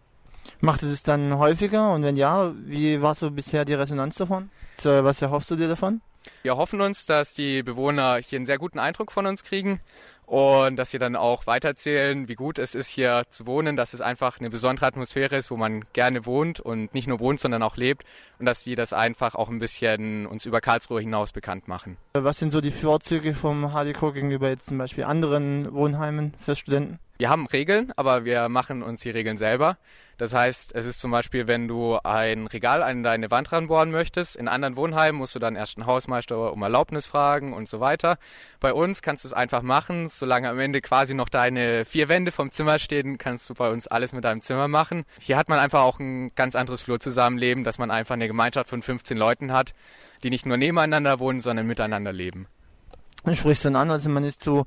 Macht 0.60 0.82
ihr 0.82 0.88
das 0.88 1.02
dann 1.02 1.38
häufiger 1.38 1.92
und 1.92 2.02
wenn 2.02 2.16
ja, 2.16 2.52
wie 2.64 3.00
war 3.00 3.14
so 3.14 3.30
bisher 3.30 3.64
die 3.64 3.74
Resonanz 3.74 4.16
davon? 4.16 4.50
Was 4.82 5.22
erhoffst 5.22 5.50
du 5.50 5.56
dir 5.56 5.68
davon? 5.68 6.00
Wir 6.42 6.56
hoffen 6.56 6.80
uns, 6.80 7.06
dass 7.06 7.32
die 7.32 7.62
Bewohner 7.62 8.16
hier 8.16 8.38
einen 8.38 8.46
sehr 8.46 8.58
guten 8.58 8.78
Eindruck 8.78 9.12
von 9.12 9.26
uns 9.26 9.44
kriegen 9.44 9.80
und 10.28 10.76
dass 10.76 10.90
sie 10.90 10.98
dann 10.98 11.16
auch 11.16 11.46
weiterzählen, 11.46 12.28
wie 12.28 12.34
gut 12.34 12.58
es 12.58 12.74
ist, 12.74 12.88
hier 12.88 13.24
zu 13.30 13.46
wohnen, 13.46 13.76
dass 13.76 13.94
es 13.94 14.02
einfach 14.02 14.38
eine 14.38 14.50
besondere 14.50 14.86
Atmosphäre 14.86 15.36
ist, 15.36 15.50
wo 15.50 15.56
man 15.56 15.86
gerne 15.94 16.26
wohnt 16.26 16.60
und 16.60 16.92
nicht 16.92 17.08
nur 17.08 17.18
wohnt, 17.18 17.40
sondern 17.40 17.62
auch 17.62 17.78
lebt 17.78 18.04
und 18.38 18.44
dass 18.44 18.62
die 18.62 18.74
das 18.74 18.92
einfach 18.92 19.34
auch 19.34 19.48
ein 19.48 19.58
bisschen 19.58 20.26
uns 20.26 20.44
über 20.44 20.60
Karlsruhe 20.60 21.00
hinaus 21.00 21.32
bekannt 21.32 21.66
machen. 21.66 21.96
Was 22.12 22.38
sind 22.38 22.50
so 22.50 22.60
die 22.60 22.70
Vorzüge 22.70 23.32
vom 23.32 23.72
HDK 23.72 24.12
gegenüber 24.12 24.50
jetzt 24.50 24.66
zum 24.66 24.76
Beispiel 24.76 25.04
anderen 25.04 25.72
Wohnheimen 25.72 26.34
für 26.38 26.54
Studenten? 26.54 26.98
Wir 27.18 27.30
haben 27.30 27.46
Regeln, 27.48 27.92
aber 27.96 28.24
wir 28.24 28.48
machen 28.48 28.80
uns 28.80 29.02
die 29.02 29.10
Regeln 29.10 29.36
selber. 29.36 29.76
Das 30.18 30.34
heißt, 30.34 30.72
es 30.76 30.86
ist 30.86 31.00
zum 31.00 31.10
Beispiel, 31.10 31.48
wenn 31.48 31.66
du 31.66 31.98
ein 32.04 32.46
Regal 32.46 32.80
an 32.80 33.02
deine 33.02 33.28
Wand 33.32 33.50
ranbohren 33.50 33.90
möchtest, 33.90 34.36
in 34.36 34.46
anderen 34.46 34.76
Wohnheimen 34.76 35.18
musst 35.18 35.34
du 35.34 35.40
dann 35.40 35.56
erst 35.56 35.78
einen 35.78 35.86
Hausmeister 35.86 36.52
um 36.52 36.62
Erlaubnis 36.62 37.08
fragen 37.08 37.54
und 37.54 37.68
so 37.68 37.80
weiter. 37.80 38.18
Bei 38.60 38.72
uns 38.72 39.02
kannst 39.02 39.24
du 39.24 39.28
es 39.28 39.32
einfach 39.32 39.62
machen, 39.62 40.08
solange 40.08 40.48
am 40.48 40.60
Ende 40.60 40.80
quasi 40.80 41.14
noch 41.14 41.28
deine 41.28 41.84
vier 41.84 42.08
Wände 42.08 42.30
vom 42.30 42.52
Zimmer 42.52 42.78
stehen, 42.78 43.18
kannst 43.18 43.50
du 43.50 43.54
bei 43.54 43.68
uns 43.68 43.88
alles 43.88 44.12
mit 44.12 44.24
deinem 44.24 44.40
Zimmer 44.40 44.68
machen. 44.68 45.04
Hier 45.18 45.36
hat 45.36 45.48
man 45.48 45.58
einfach 45.58 45.82
auch 45.82 45.98
ein 45.98 46.32
ganz 46.36 46.54
anderes 46.54 46.82
Flurzusammenleben, 46.82 47.64
dass 47.64 47.78
man 47.78 47.90
einfach 47.90 48.14
eine 48.14 48.28
Gemeinschaft 48.28 48.70
von 48.70 48.80
15 48.80 49.18
Leuten 49.18 49.52
hat, 49.52 49.74
die 50.22 50.30
nicht 50.30 50.46
nur 50.46 50.56
nebeneinander 50.56 51.18
wohnen, 51.18 51.40
sondern 51.40 51.66
miteinander 51.66 52.12
leben. 52.12 52.46
Du 53.24 53.34
sprichst 53.34 53.64
dann 53.64 53.76
an, 53.76 53.90
also 53.90 54.08
man 54.08 54.24
ist 54.24 54.42
zu 54.42 54.64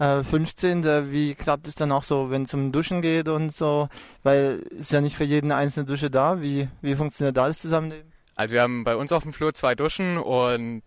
äh, 0.00 0.24
15. 0.24 1.12
Wie 1.12 1.34
klappt 1.34 1.68
es 1.68 1.76
dann 1.76 1.92
auch 1.92 2.02
so, 2.02 2.30
wenn 2.30 2.42
es 2.42 2.54
um 2.54 2.72
Duschen 2.72 3.02
geht 3.02 3.28
und 3.28 3.54
so? 3.54 3.88
Weil 4.24 4.64
es 4.72 4.80
ist 4.80 4.92
ja 4.92 5.00
nicht 5.00 5.16
für 5.16 5.24
jeden 5.24 5.52
einzelne 5.52 5.86
Dusche 5.86 6.10
da. 6.10 6.40
Wie, 6.42 6.68
wie 6.82 6.96
funktioniert 6.96 7.36
da 7.36 7.46
das 7.46 7.60
Zusammenleben? 7.60 8.10
Also 8.34 8.54
wir 8.54 8.62
haben 8.62 8.84
bei 8.84 8.96
uns 8.96 9.12
auf 9.12 9.22
dem 9.22 9.32
Flur 9.32 9.54
zwei 9.54 9.74
Duschen 9.74 10.16
und 10.16 10.82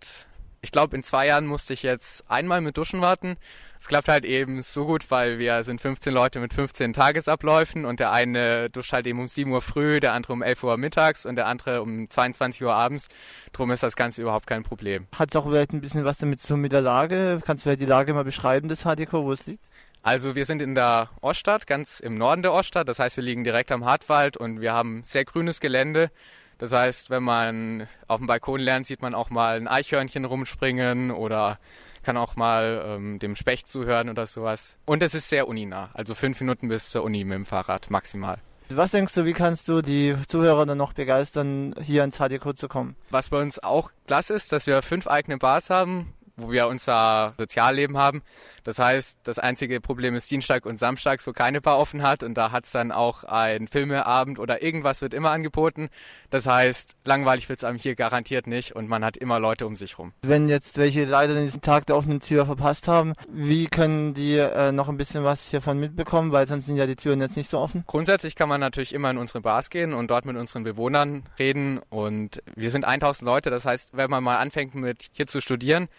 ich 0.61 0.71
glaube, 0.71 0.95
in 0.95 1.03
zwei 1.03 1.27
Jahren 1.27 1.45
musste 1.45 1.73
ich 1.73 1.83
jetzt 1.83 2.29
einmal 2.29 2.61
mit 2.61 2.77
Duschen 2.77 3.01
warten. 3.01 3.37
Es 3.83 3.89
klappt 3.89 4.07
halt 4.07 4.23
eben 4.23 4.61
so 4.61 4.85
gut, 4.85 5.11
weil 5.11 5.39
wir 5.39 5.61
sind 5.63 5.81
15 5.81 6.13
Leute 6.13 6.39
mit 6.39 6.53
15 6.53 6.93
Tagesabläufen 6.93 7.83
und 7.83 7.99
der 7.99 8.13
eine 8.13 8.69
duscht 8.69 8.93
halt 8.93 9.05
eben 9.05 9.19
um 9.19 9.27
7 9.27 9.51
Uhr 9.51 9.61
früh, 9.61 9.99
der 9.99 10.13
andere 10.13 10.31
um 10.31 10.41
11 10.41 10.63
Uhr 10.63 10.77
mittags 10.77 11.25
und 11.25 11.35
der 11.35 11.47
andere 11.47 11.81
um 11.81 12.09
22 12.09 12.63
Uhr 12.63 12.73
abends. 12.73 13.09
Drum 13.51 13.71
ist 13.71 13.83
das 13.83 13.97
Ganze 13.97 14.21
überhaupt 14.21 14.47
kein 14.47 14.63
Problem. 14.63 15.07
Hat 15.13 15.31
es 15.31 15.35
auch 15.35 15.43
vielleicht 15.43 15.73
ein 15.73 15.81
bisschen 15.81 16.05
was 16.05 16.17
damit 16.17 16.39
zu 16.39 16.47
tun 16.47 16.61
mit 16.61 16.71
der 16.71 16.79
Lage? 16.79 17.41
Kannst 17.45 17.63
du 17.63 17.67
vielleicht 17.67 17.81
die 17.81 17.85
Lage 17.85 18.13
mal 18.13 18.23
beschreiben 18.23 18.69
des 18.69 18.83
HDK, 18.83 19.11
wo 19.11 19.33
es 19.33 19.47
liegt? 19.47 19.65
Also 20.01 20.33
wir 20.33 20.45
sind 20.45 20.61
in 20.61 20.75
der 20.75 21.09
Oststadt, 21.19 21.67
ganz 21.67 21.99
im 21.99 22.15
Norden 22.15 22.41
der 22.41 22.53
Oststadt. 22.53 22.87
Das 22.87 22.99
heißt, 22.99 23.17
wir 23.17 23.23
liegen 23.25 23.43
direkt 23.43 23.69
am 23.73 23.83
Hartwald 23.83 24.37
und 24.37 24.61
wir 24.61 24.71
haben 24.71 25.03
sehr 25.03 25.25
grünes 25.25 25.59
Gelände. 25.59 26.09
Das 26.57 26.71
heißt, 26.71 27.09
wenn 27.09 27.23
man 27.23 27.87
auf 28.07 28.19
dem 28.19 28.27
Balkon 28.27 28.61
lernt, 28.61 28.87
sieht 28.87 29.01
man 29.01 29.13
auch 29.13 29.29
mal 29.29 29.57
ein 29.57 29.67
Eichhörnchen 29.67 30.23
rumspringen 30.23 31.11
oder 31.11 31.59
kann 32.03 32.17
auch 32.17 32.35
mal 32.35 32.83
ähm, 32.85 33.19
dem 33.19 33.35
Specht 33.35 33.67
zuhören 33.67 34.09
oder 34.09 34.25
sowas. 34.25 34.77
Und 34.85 35.03
es 35.03 35.13
ist 35.13 35.29
sehr 35.29 35.47
uninah, 35.47 35.89
also 35.93 36.13
fünf 36.13 36.39
Minuten 36.39 36.67
bis 36.67 36.89
zur 36.89 37.03
Uni 37.03 37.23
mit 37.23 37.35
dem 37.35 37.45
Fahrrad 37.45 37.89
maximal. 37.89 38.37
Was 38.69 38.91
denkst 38.91 39.13
du, 39.13 39.25
wie 39.25 39.33
kannst 39.33 39.67
du 39.67 39.81
die 39.81 40.15
Zuhörer 40.27 40.65
dann 40.65 40.77
noch 40.77 40.93
begeistern, 40.93 41.75
hier 41.81 42.03
ins 42.03 42.17
HDK 42.17 42.55
zu 42.55 42.67
kommen? 42.67 42.95
Was 43.09 43.29
bei 43.29 43.41
uns 43.41 43.61
auch 43.61 43.91
klasse 44.07 44.33
ist, 44.33 44.51
dass 44.51 44.67
wir 44.67 44.81
fünf 44.81 45.07
eigene 45.07 45.37
Bars 45.37 45.69
haben, 45.69 46.13
wo 46.37 46.51
wir 46.51 46.67
unser 46.67 47.33
Sozialleben 47.37 47.97
haben. 47.97 48.23
Das 48.63 48.79
heißt, 48.79 49.19
das 49.23 49.39
einzige 49.39 49.81
Problem 49.81 50.15
ist 50.15 50.31
Dienstag 50.31 50.65
und 50.65 50.79
Samstags, 50.79 51.27
wo 51.27 51.33
keine 51.33 51.61
Bar 51.61 51.77
offen 51.77 52.01
hat 52.01 52.23
und 52.23 52.35
da 52.35 52.51
hat's 52.51 52.71
dann 52.71 52.91
auch 52.91 53.23
ein 53.23 53.67
Filmeabend 53.67 54.39
oder 54.39 54.63
irgendwas 54.63 55.01
wird 55.01 55.13
immer 55.13 55.31
angeboten. 55.31 55.89
Das 56.29 56.47
heißt, 56.47 56.95
langweilig 57.03 57.49
wird's 57.49 57.63
einem 57.63 57.77
hier 57.77 57.95
garantiert 57.95 58.47
nicht 58.47 58.75
und 58.75 58.87
man 58.87 59.03
hat 59.03 59.17
immer 59.17 59.39
Leute 59.39 59.67
um 59.67 59.75
sich 59.75 59.97
rum. 59.99 60.13
Wenn 60.21 60.47
jetzt 60.47 60.77
welche 60.77 61.05
leider 61.05 61.39
diesen 61.39 61.61
Tag 61.61 61.85
der 61.87 61.97
offenen 61.97 62.21
Tür 62.21 62.45
verpasst 62.45 62.87
haben, 62.87 63.13
wie 63.29 63.67
können 63.67 64.13
die 64.13 64.37
äh, 64.37 64.71
noch 64.71 64.89
ein 64.89 64.97
bisschen 64.97 65.23
was 65.23 65.49
hiervon 65.49 65.79
mitbekommen, 65.79 66.31
weil 66.31 66.47
sonst 66.47 66.65
sind 66.65 66.77
ja 66.77 66.87
die 66.87 66.95
Türen 66.95 67.21
jetzt 67.21 67.37
nicht 67.37 67.49
so 67.49 67.59
offen? 67.59 67.83
Grundsätzlich 67.85 68.35
kann 68.35 68.49
man 68.49 68.61
natürlich 68.61 68.93
immer 68.93 69.09
in 69.11 69.17
unsere 69.17 69.41
Bars 69.41 69.69
gehen 69.69 69.93
und 69.93 70.09
dort 70.09 70.25
mit 70.25 70.37
unseren 70.37 70.63
Bewohnern 70.63 71.23
reden 71.37 71.79
und 71.89 72.41
wir 72.55 72.71
sind 72.71 72.85
1000 72.85 73.25
Leute, 73.25 73.49
das 73.49 73.65
heißt, 73.65 73.89
wenn 73.93 74.09
man 74.09 74.23
mal 74.23 74.37
anfängt 74.37 74.73
mit 74.75 75.09
hier 75.13 75.27
zu 75.27 75.41
studieren, 75.41 75.89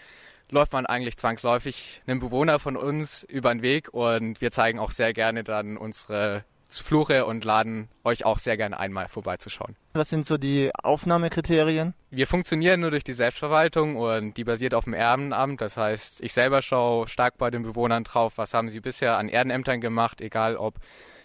läuft 0.55 0.73
man 0.73 0.87
eigentlich 0.87 1.17
zwangsläufig 1.17 2.01
einem 2.07 2.21
Bewohner 2.21 2.59
von 2.59 2.77
uns 2.77 3.25
über 3.25 3.53
den 3.53 3.63
Weg 3.63 3.93
und 3.93 4.41
wir 4.41 4.51
zeigen 4.51 4.79
auch 4.79 4.93
sehr 4.93 5.13
gerne 5.13 5.45
dann 5.45 5.77
unsere 5.77 6.45
Flure 6.71 7.27
und 7.27 7.45
laden 7.45 7.89
euch 8.03 8.25
auch 8.25 8.39
sehr 8.39 8.57
gerne 8.57 8.79
einmal 8.79 9.09
vorbeizuschauen. 9.09 9.77
Was 9.93 10.11
sind 10.11 10.27
so 10.27 10.39
die 10.39 10.71
Aufnahmekriterien? 10.83 11.95
Wir 12.11 12.27
funktionieren 12.27 12.81
nur 12.81 12.91
durch 12.91 13.05
die 13.05 13.13
Selbstverwaltung 13.13 13.97
und 13.97 14.37
die 14.37 14.45
basiert 14.45 14.75
auf 14.75 14.85
dem 14.85 14.95
Ehrenamt. 14.95 15.61
Das 15.61 15.77
heißt, 15.77 16.21
ich 16.21 16.33
selber 16.33 16.63
schaue 16.63 17.07
stark 17.09 17.39
bei 17.39 17.51
den 17.51 17.63
Bewohnern 17.63 18.05
drauf, 18.05 18.35
was 18.37 18.55
haben 18.55 18.71
sie 18.71 18.81
bisher 18.81 19.19
an 19.19 19.29
Ehrenämtern 19.29 19.81
gemacht, 19.81 20.21
egal 20.21 20.57
ob 20.57 20.77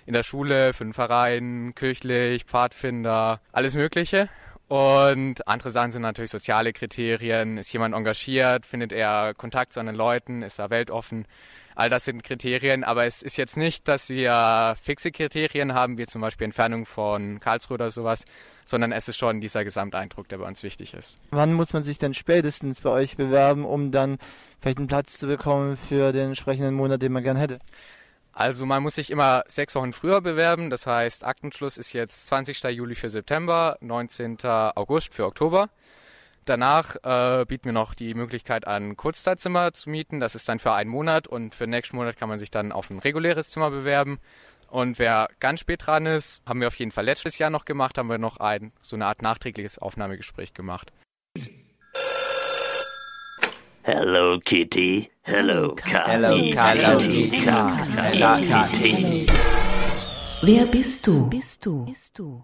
in 0.05 0.13
der 0.13 0.23
Schule, 0.23 0.73
für 0.73 0.83
den 0.83 0.93
Verein, 0.93 1.73
kirchlich, 1.75 2.43
Pfadfinder, 2.45 3.41
alles 3.51 3.75
Mögliche. 3.75 4.29
Und 4.69 5.47
andere 5.47 5.71
Sachen 5.71 5.91
sind 5.91 6.03
natürlich 6.03 6.29
soziale 6.29 6.73
Kriterien. 6.73 7.57
Ist 7.57 7.73
jemand 7.73 7.95
engagiert? 7.95 8.67
Findet 8.67 8.91
er 8.91 9.33
Kontakt 9.33 9.73
zu 9.73 9.79
anderen 9.79 9.97
Leuten? 9.97 10.43
Ist 10.43 10.59
er 10.59 10.69
weltoffen? 10.69 11.25
All 11.73 11.89
das 11.89 12.05
sind 12.05 12.23
Kriterien, 12.23 12.83
aber 12.83 13.05
es 13.05 13.23
ist 13.23 13.37
jetzt 13.37 13.57
nicht, 13.57 13.87
dass 13.87 14.09
wir 14.09 14.75
fixe 14.81 15.11
Kriterien 15.11 15.73
haben, 15.73 15.97
wie 15.97 16.05
zum 16.05 16.21
Beispiel 16.21 16.45
Entfernung 16.45 16.85
von 16.85 17.39
Karlsruhe 17.39 17.75
oder 17.75 17.89
sowas, 17.89 18.25
sondern 18.65 18.91
es 18.91 19.07
ist 19.07 19.17
schon 19.17 19.41
dieser 19.41 19.63
Gesamteindruck, 19.63 20.27
der 20.27 20.37
bei 20.37 20.45
uns 20.45 20.61
wichtig 20.61 20.93
ist. 20.93 21.17
Wann 21.31 21.53
muss 21.53 21.73
man 21.73 21.83
sich 21.83 21.97
denn 21.97 22.13
spätestens 22.13 22.81
bei 22.81 22.89
euch 22.89 23.17
bewerben, 23.17 23.65
um 23.65 23.91
dann 23.91 24.19
vielleicht 24.61 24.77
einen 24.77 24.87
Platz 24.87 25.17
zu 25.17 25.25
bekommen 25.25 25.77
für 25.77 26.11
den 26.11 26.27
entsprechenden 26.27 26.75
Monat, 26.75 27.01
den 27.01 27.13
man 27.13 27.23
gern 27.23 27.37
hätte? 27.37 27.59
Also 28.31 28.65
man 28.65 28.83
muss 28.83 28.95
sich 28.95 29.11
immer 29.11 29.43
sechs 29.47 29.75
Wochen 29.75 29.93
früher 29.93 30.21
bewerben. 30.21 30.69
Das 30.69 30.87
heißt, 30.87 31.25
Aktenschluss 31.25 31.77
ist 31.77 31.93
jetzt 31.93 32.27
20. 32.27 32.63
Juli 32.63 32.95
für 32.95 33.09
September, 33.09 33.77
19. 33.81 34.37
August 34.43 35.13
für 35.13 35.25
Oktober. 35.25 35.69
Danach 36.45 36.95
äh, 37.03 37.45
bieten 37.45 37.65
wir 37.65 37.73
noch 37.73 37.93
die 37.93 38.13
Möglichkeit 38.13 38.65
an, 38.65 38.97
Kurzzeitzimmer 38.97 39.73
zu 39.73 39.89
mieten. 39.89 40.19
Das 40.19 40.35
ist 40.35 40.49
dann 40.49 40.59
für 40.59 40.73
einen 40.73 40.89
Monat 40.89 41.27
und 41.27 41.53
für 41.53 41.65
den 41.65 41.71
nächsten 41.71 41.95
Monat 41.95 42.17
kann 42.17 42.29
man 42.29 42.39
sich 42.39 42.49
dann 42.49 42.71
auf 42.71 42.89
ein 42.89 42.99
reguläres 42.99 43.49
Zimmer 43.49 43.69
bewerben. 43.69 44.19
Und 44.69 44.99
wer 44.99 45.29
ganz 45.39 45.59
spät 45.59 45.85
dran 45.85 46.05
ist, 46.05 46.41
haben 46.45 46.61
wir 46.61 46.67
auf 46.67 46.75
jeden 46.75 46.91
Fall 46.91 47.05
letztes 47.05 47.37
Jahr 47.37 47.49
noch 47.49 47.65
gemacht, 47.65 47.97
haben 47.97 48.09
wir 48.09 48.17
noch 48.17 48.37
ein 48.37 48.71
so 48.81 48.95
eine 48.95 49.05
Art 49.07 49.21
nachträgliches 49.21 49.79
Aufnahmegespräch 49.79 50.53
gemacht. 50.53 50.91
Hello 53.83 54.39
Kitty. 54.43 55.09
Hello 55.21 55.73
Hello, 55.83 56.29
Kitty. 56.29 57.29
Kitty. 57.31 59.27
Wer 60.41 60.65
bist 60.65 61.07
du? 61.07 61.29
Bist 61.29 61.65
du? 61.65 61.85
Bist 61.85 62.19
du? 62.19 62.43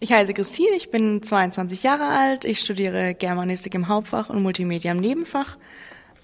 Ich 0.00 0.12
heiße 0.12 0.34
Christine, 0.34 0.76
ich 0.76 0.90
bin 0.90 1.22
22 1.22 1.82
Jahre 1.82 2.06
alt, 2.06 2.44
ich 2.44 2.60
studiere 2.60 3.14
Germanistik 3.14 3.74
im 3.74 3.88
Hauptfach 3.88 4.28
und 4.28 4.42
Multimedia 4.42 4.92
im 4.92 4.98
Nebenfach 4.98 5.56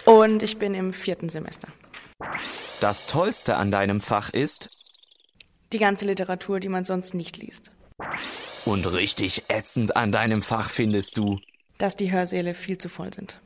und 0.04 0.42
ich 0.42 0.58
bin 0.58 0.74
im 0.74 0.92
vierten 0.92 1.30
Semester. 1.30 1.68
Das 2.82 3.06
Tollste 3.06 3.56
an 3.56 3.70
deinem 3.70 4.02
Fach 4.02 4.28
ist? 4.30 4.68
Die 5.72 5.78
ganze 5.78 6.04
Literatur, 6.04 6.60
die 6.60 6.68
man 6.68 6.84
sonst 6.84 7.14
nicht 7.14 7.38
liest. 7.38 7.72
Und 8.66 8.84
richtig 8.92 9.44
ätzend 9.48 9.96
an 9.96 10.12
deinem 10.12 10.42
Fach 10.42 10.68
findest 10.68 11.16
du? 11.16 11.38
Dass 11.78 11.96
die 11.96 12.12
Hörsäle 12.12 12.52
viel 12.52 12.76
zu 12.76 12.90
voll 12.90 13.14
sind. 13.14 13.40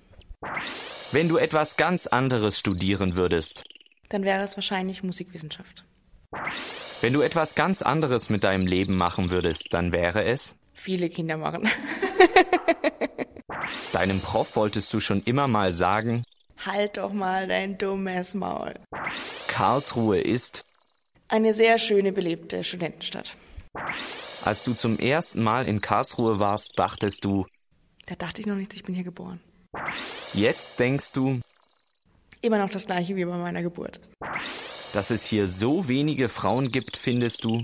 Wenn 1.15 1.29
du 1.29 1.37
etwas 1.37 1.77
ganz 1.77 2.09
anderes 2.09 2.59
studieren 2.59 3.15
würdest? 3.15 3.63
Dann 4.09 4.25
wäre 4.25 4.43
es 4.43 4.57
wahrscheinlich 4.57 5.05
Musikwissenschaft. 5.05 5.85
Wenn 7.03 7.13
du 7.13 7.21
etwas 7.21 7.55
ganz 7.55 7.83
anderes 7.83 8.31
mit 8.31 8.43
deinem 8.43 8.67
Leben 8.67 8.97
machen 8.97 9.31
würdest, 9.31 9.69
dann 9.71 9.93
wäre 9.93 10.25
es? 10.25 10.57
Viele 10.73 11.09
Kinder 11.09 11.37
machen. 11.37 11.69
Deinem 13.93 14.19
Prof 14.19 14.57
wolltest 14.57 14.93
du 14.93 14.99
schon 14.99 15.23
immer 15.23 15.47
mal 15.47 15.73
sagen? 15.73 16.25
Halt 16.67 16.97
doch 16.97 17.13
mal 17.13 17.47
dein 17.47 17.79
dummes 17.79 18.35
Maul. 18.35 18.75
Karlsruhe 19.47 20.19
ist? 20.19 20.65
Eine 21.29 21.55
sehr 21.55 21.79
schöne, 21.79 22.11
belebte 22.11 22.65
Studentenstadt. 22.65 23.37
Als 24.45 24.65
du 24.65 24.75
zum 24.75 24.99
ersten 24.99 25.45
Mal 25.45 25.69
in 25.69 25.81
Karlsruhe 25.81 26.41
warst, 26.41 26.73
dachtest 26.77 27.25
du? 27.25 27.47
Da 28.07 28.17
dachte 28.17 28.41
ich 28.41 28.49
noch 28.49 28.57
nicht, 28.57 28.75
ich 28.75 28.83
bin 28.83 28.97
hier 28.97 29.05
geboren. 29.05 29.41
Jetzt 30.33 30.79
denkst 30.81 31.13
du? 31.13 31.41
Immer 32.41 32.59
noch 32.59 32.71
das 32.71 32.87
gleiche 32.87 33.17
wie 33.17 33.25
bei 33.25 33.37
meiner 33.37 33.63
Geburt. 33.63 34.01
Dass 34.93 35.11
es 35.11 35.25
hier 35.25 35.49
so 35.49 35.89
wenige 35.89 36.29
Frauen 36.29 36.71
gibt, 36.71 36.97
findest 36.97 37.45
du? 37.45 37.63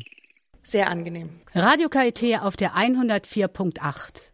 Sehr 0.62 0.88
angenehm. 0.88 1.40
Radio 1.54 1.88
KIT 1.88 2.40
auf 2.40 2.56
der 2.56 2.74
104.8. 2.76 4.30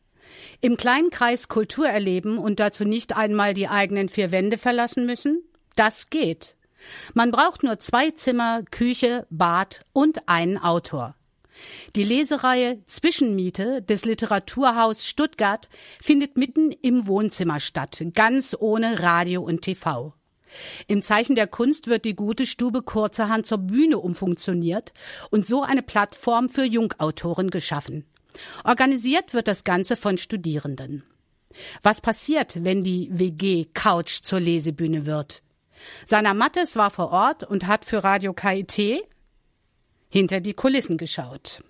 Im 0.60 0.76
kleinen 0.76 1.10
Kreis 1.10 1.48
Kultur 1.48 1.88
erleben 1.88 2.38
und 2.38 2.60
dazu 2.60 2.84
nicht 2.84 3.16
einmal 3.16 3.54
die 3.54 3.68
eigenen 3.68 4.08
vier 4.08 4.30
Wände 4.32 4.58
verlassen 4.58 5.06
müssen? 5.06 5.42
Das 5.76 6.10
geht. 6.10 6.56
Man 7.14 7.30
braucht 7.30 7.62
nur 7.62 7.78
zwei 7.78 8.10
Zimmer, 8.10 8.62
Küche, 8.70 9.26
Bad 9.30 9.84
und 9.92 10.28
einen 10.28 10.58
Autor. 10.58 11.14
Die 11.94 12.04
Lesereihe 12.04 12.82
Zwischenmiete 12.86 13.82
des 13.82 14.04
Literaturhaus 14.04 15.06
Stuttgart 15.06 15.68
findet 16.02 16.36
mitten 16.36 16.72
im 16.72 17.06
Wohnzimmer 17.06 17.60
statt, 17.60 18.02
ganz 18.14 18.56
ohne 18.58 19.02
Radio 19.02 19.42
und 19.42 19.62
TV. 19.62 20.14
Im 20.86 21.02
Zeichen 21.02 21.36
der 21.36 21.46
Kunst 21.46 21.88
wird 21.88 22.04
die 22.04 22.14
gute 22.14 22.46
Stube 22.46 22.82
kurzerhand 22.82 23.46
zur 23.46 23.58
Bühne 23.58 23.98
umfunktioniert 23.98 24.92
und 25.30 25.46
so 25.46 25.62
eine 25.62 25.82
Plattform 25.82 26.48
für 26.48 26.64
Jungautoren 26.64 27.50
geschaffen. 27.50 28.04
Organisiert 28.64 29.34
wird 29.34 29.48
das 29.48 29.64
Ganze 29.64 29.96
von 29.96 30.18
Studierenden. 30.18 31.04
Was 31.82 32.00
passiert, 32.00 32.64
wenn 32.64 32.84
die 32.84 33.08
WG 33.12 33.66
Couch 33.72 34.20
zur 34.22 34.40
Lesebühne 34.40 35.06
wird? 35.06 35.42
Sana 36.04 36.34
Mattes 36.34 36.76
war 36.76 36.90
vor 36.90 37.10
Ort 37.10 37.44
und 37.44 37.66
hat 37.66 37.84
für 37.84 38.04
Radio 38.04 38.32
KIT 38.32 39.02
hinter 40.16 40.40
die 40.40 40.54
Kulissen 40.54 40.96
geschaut. 40.96 41.62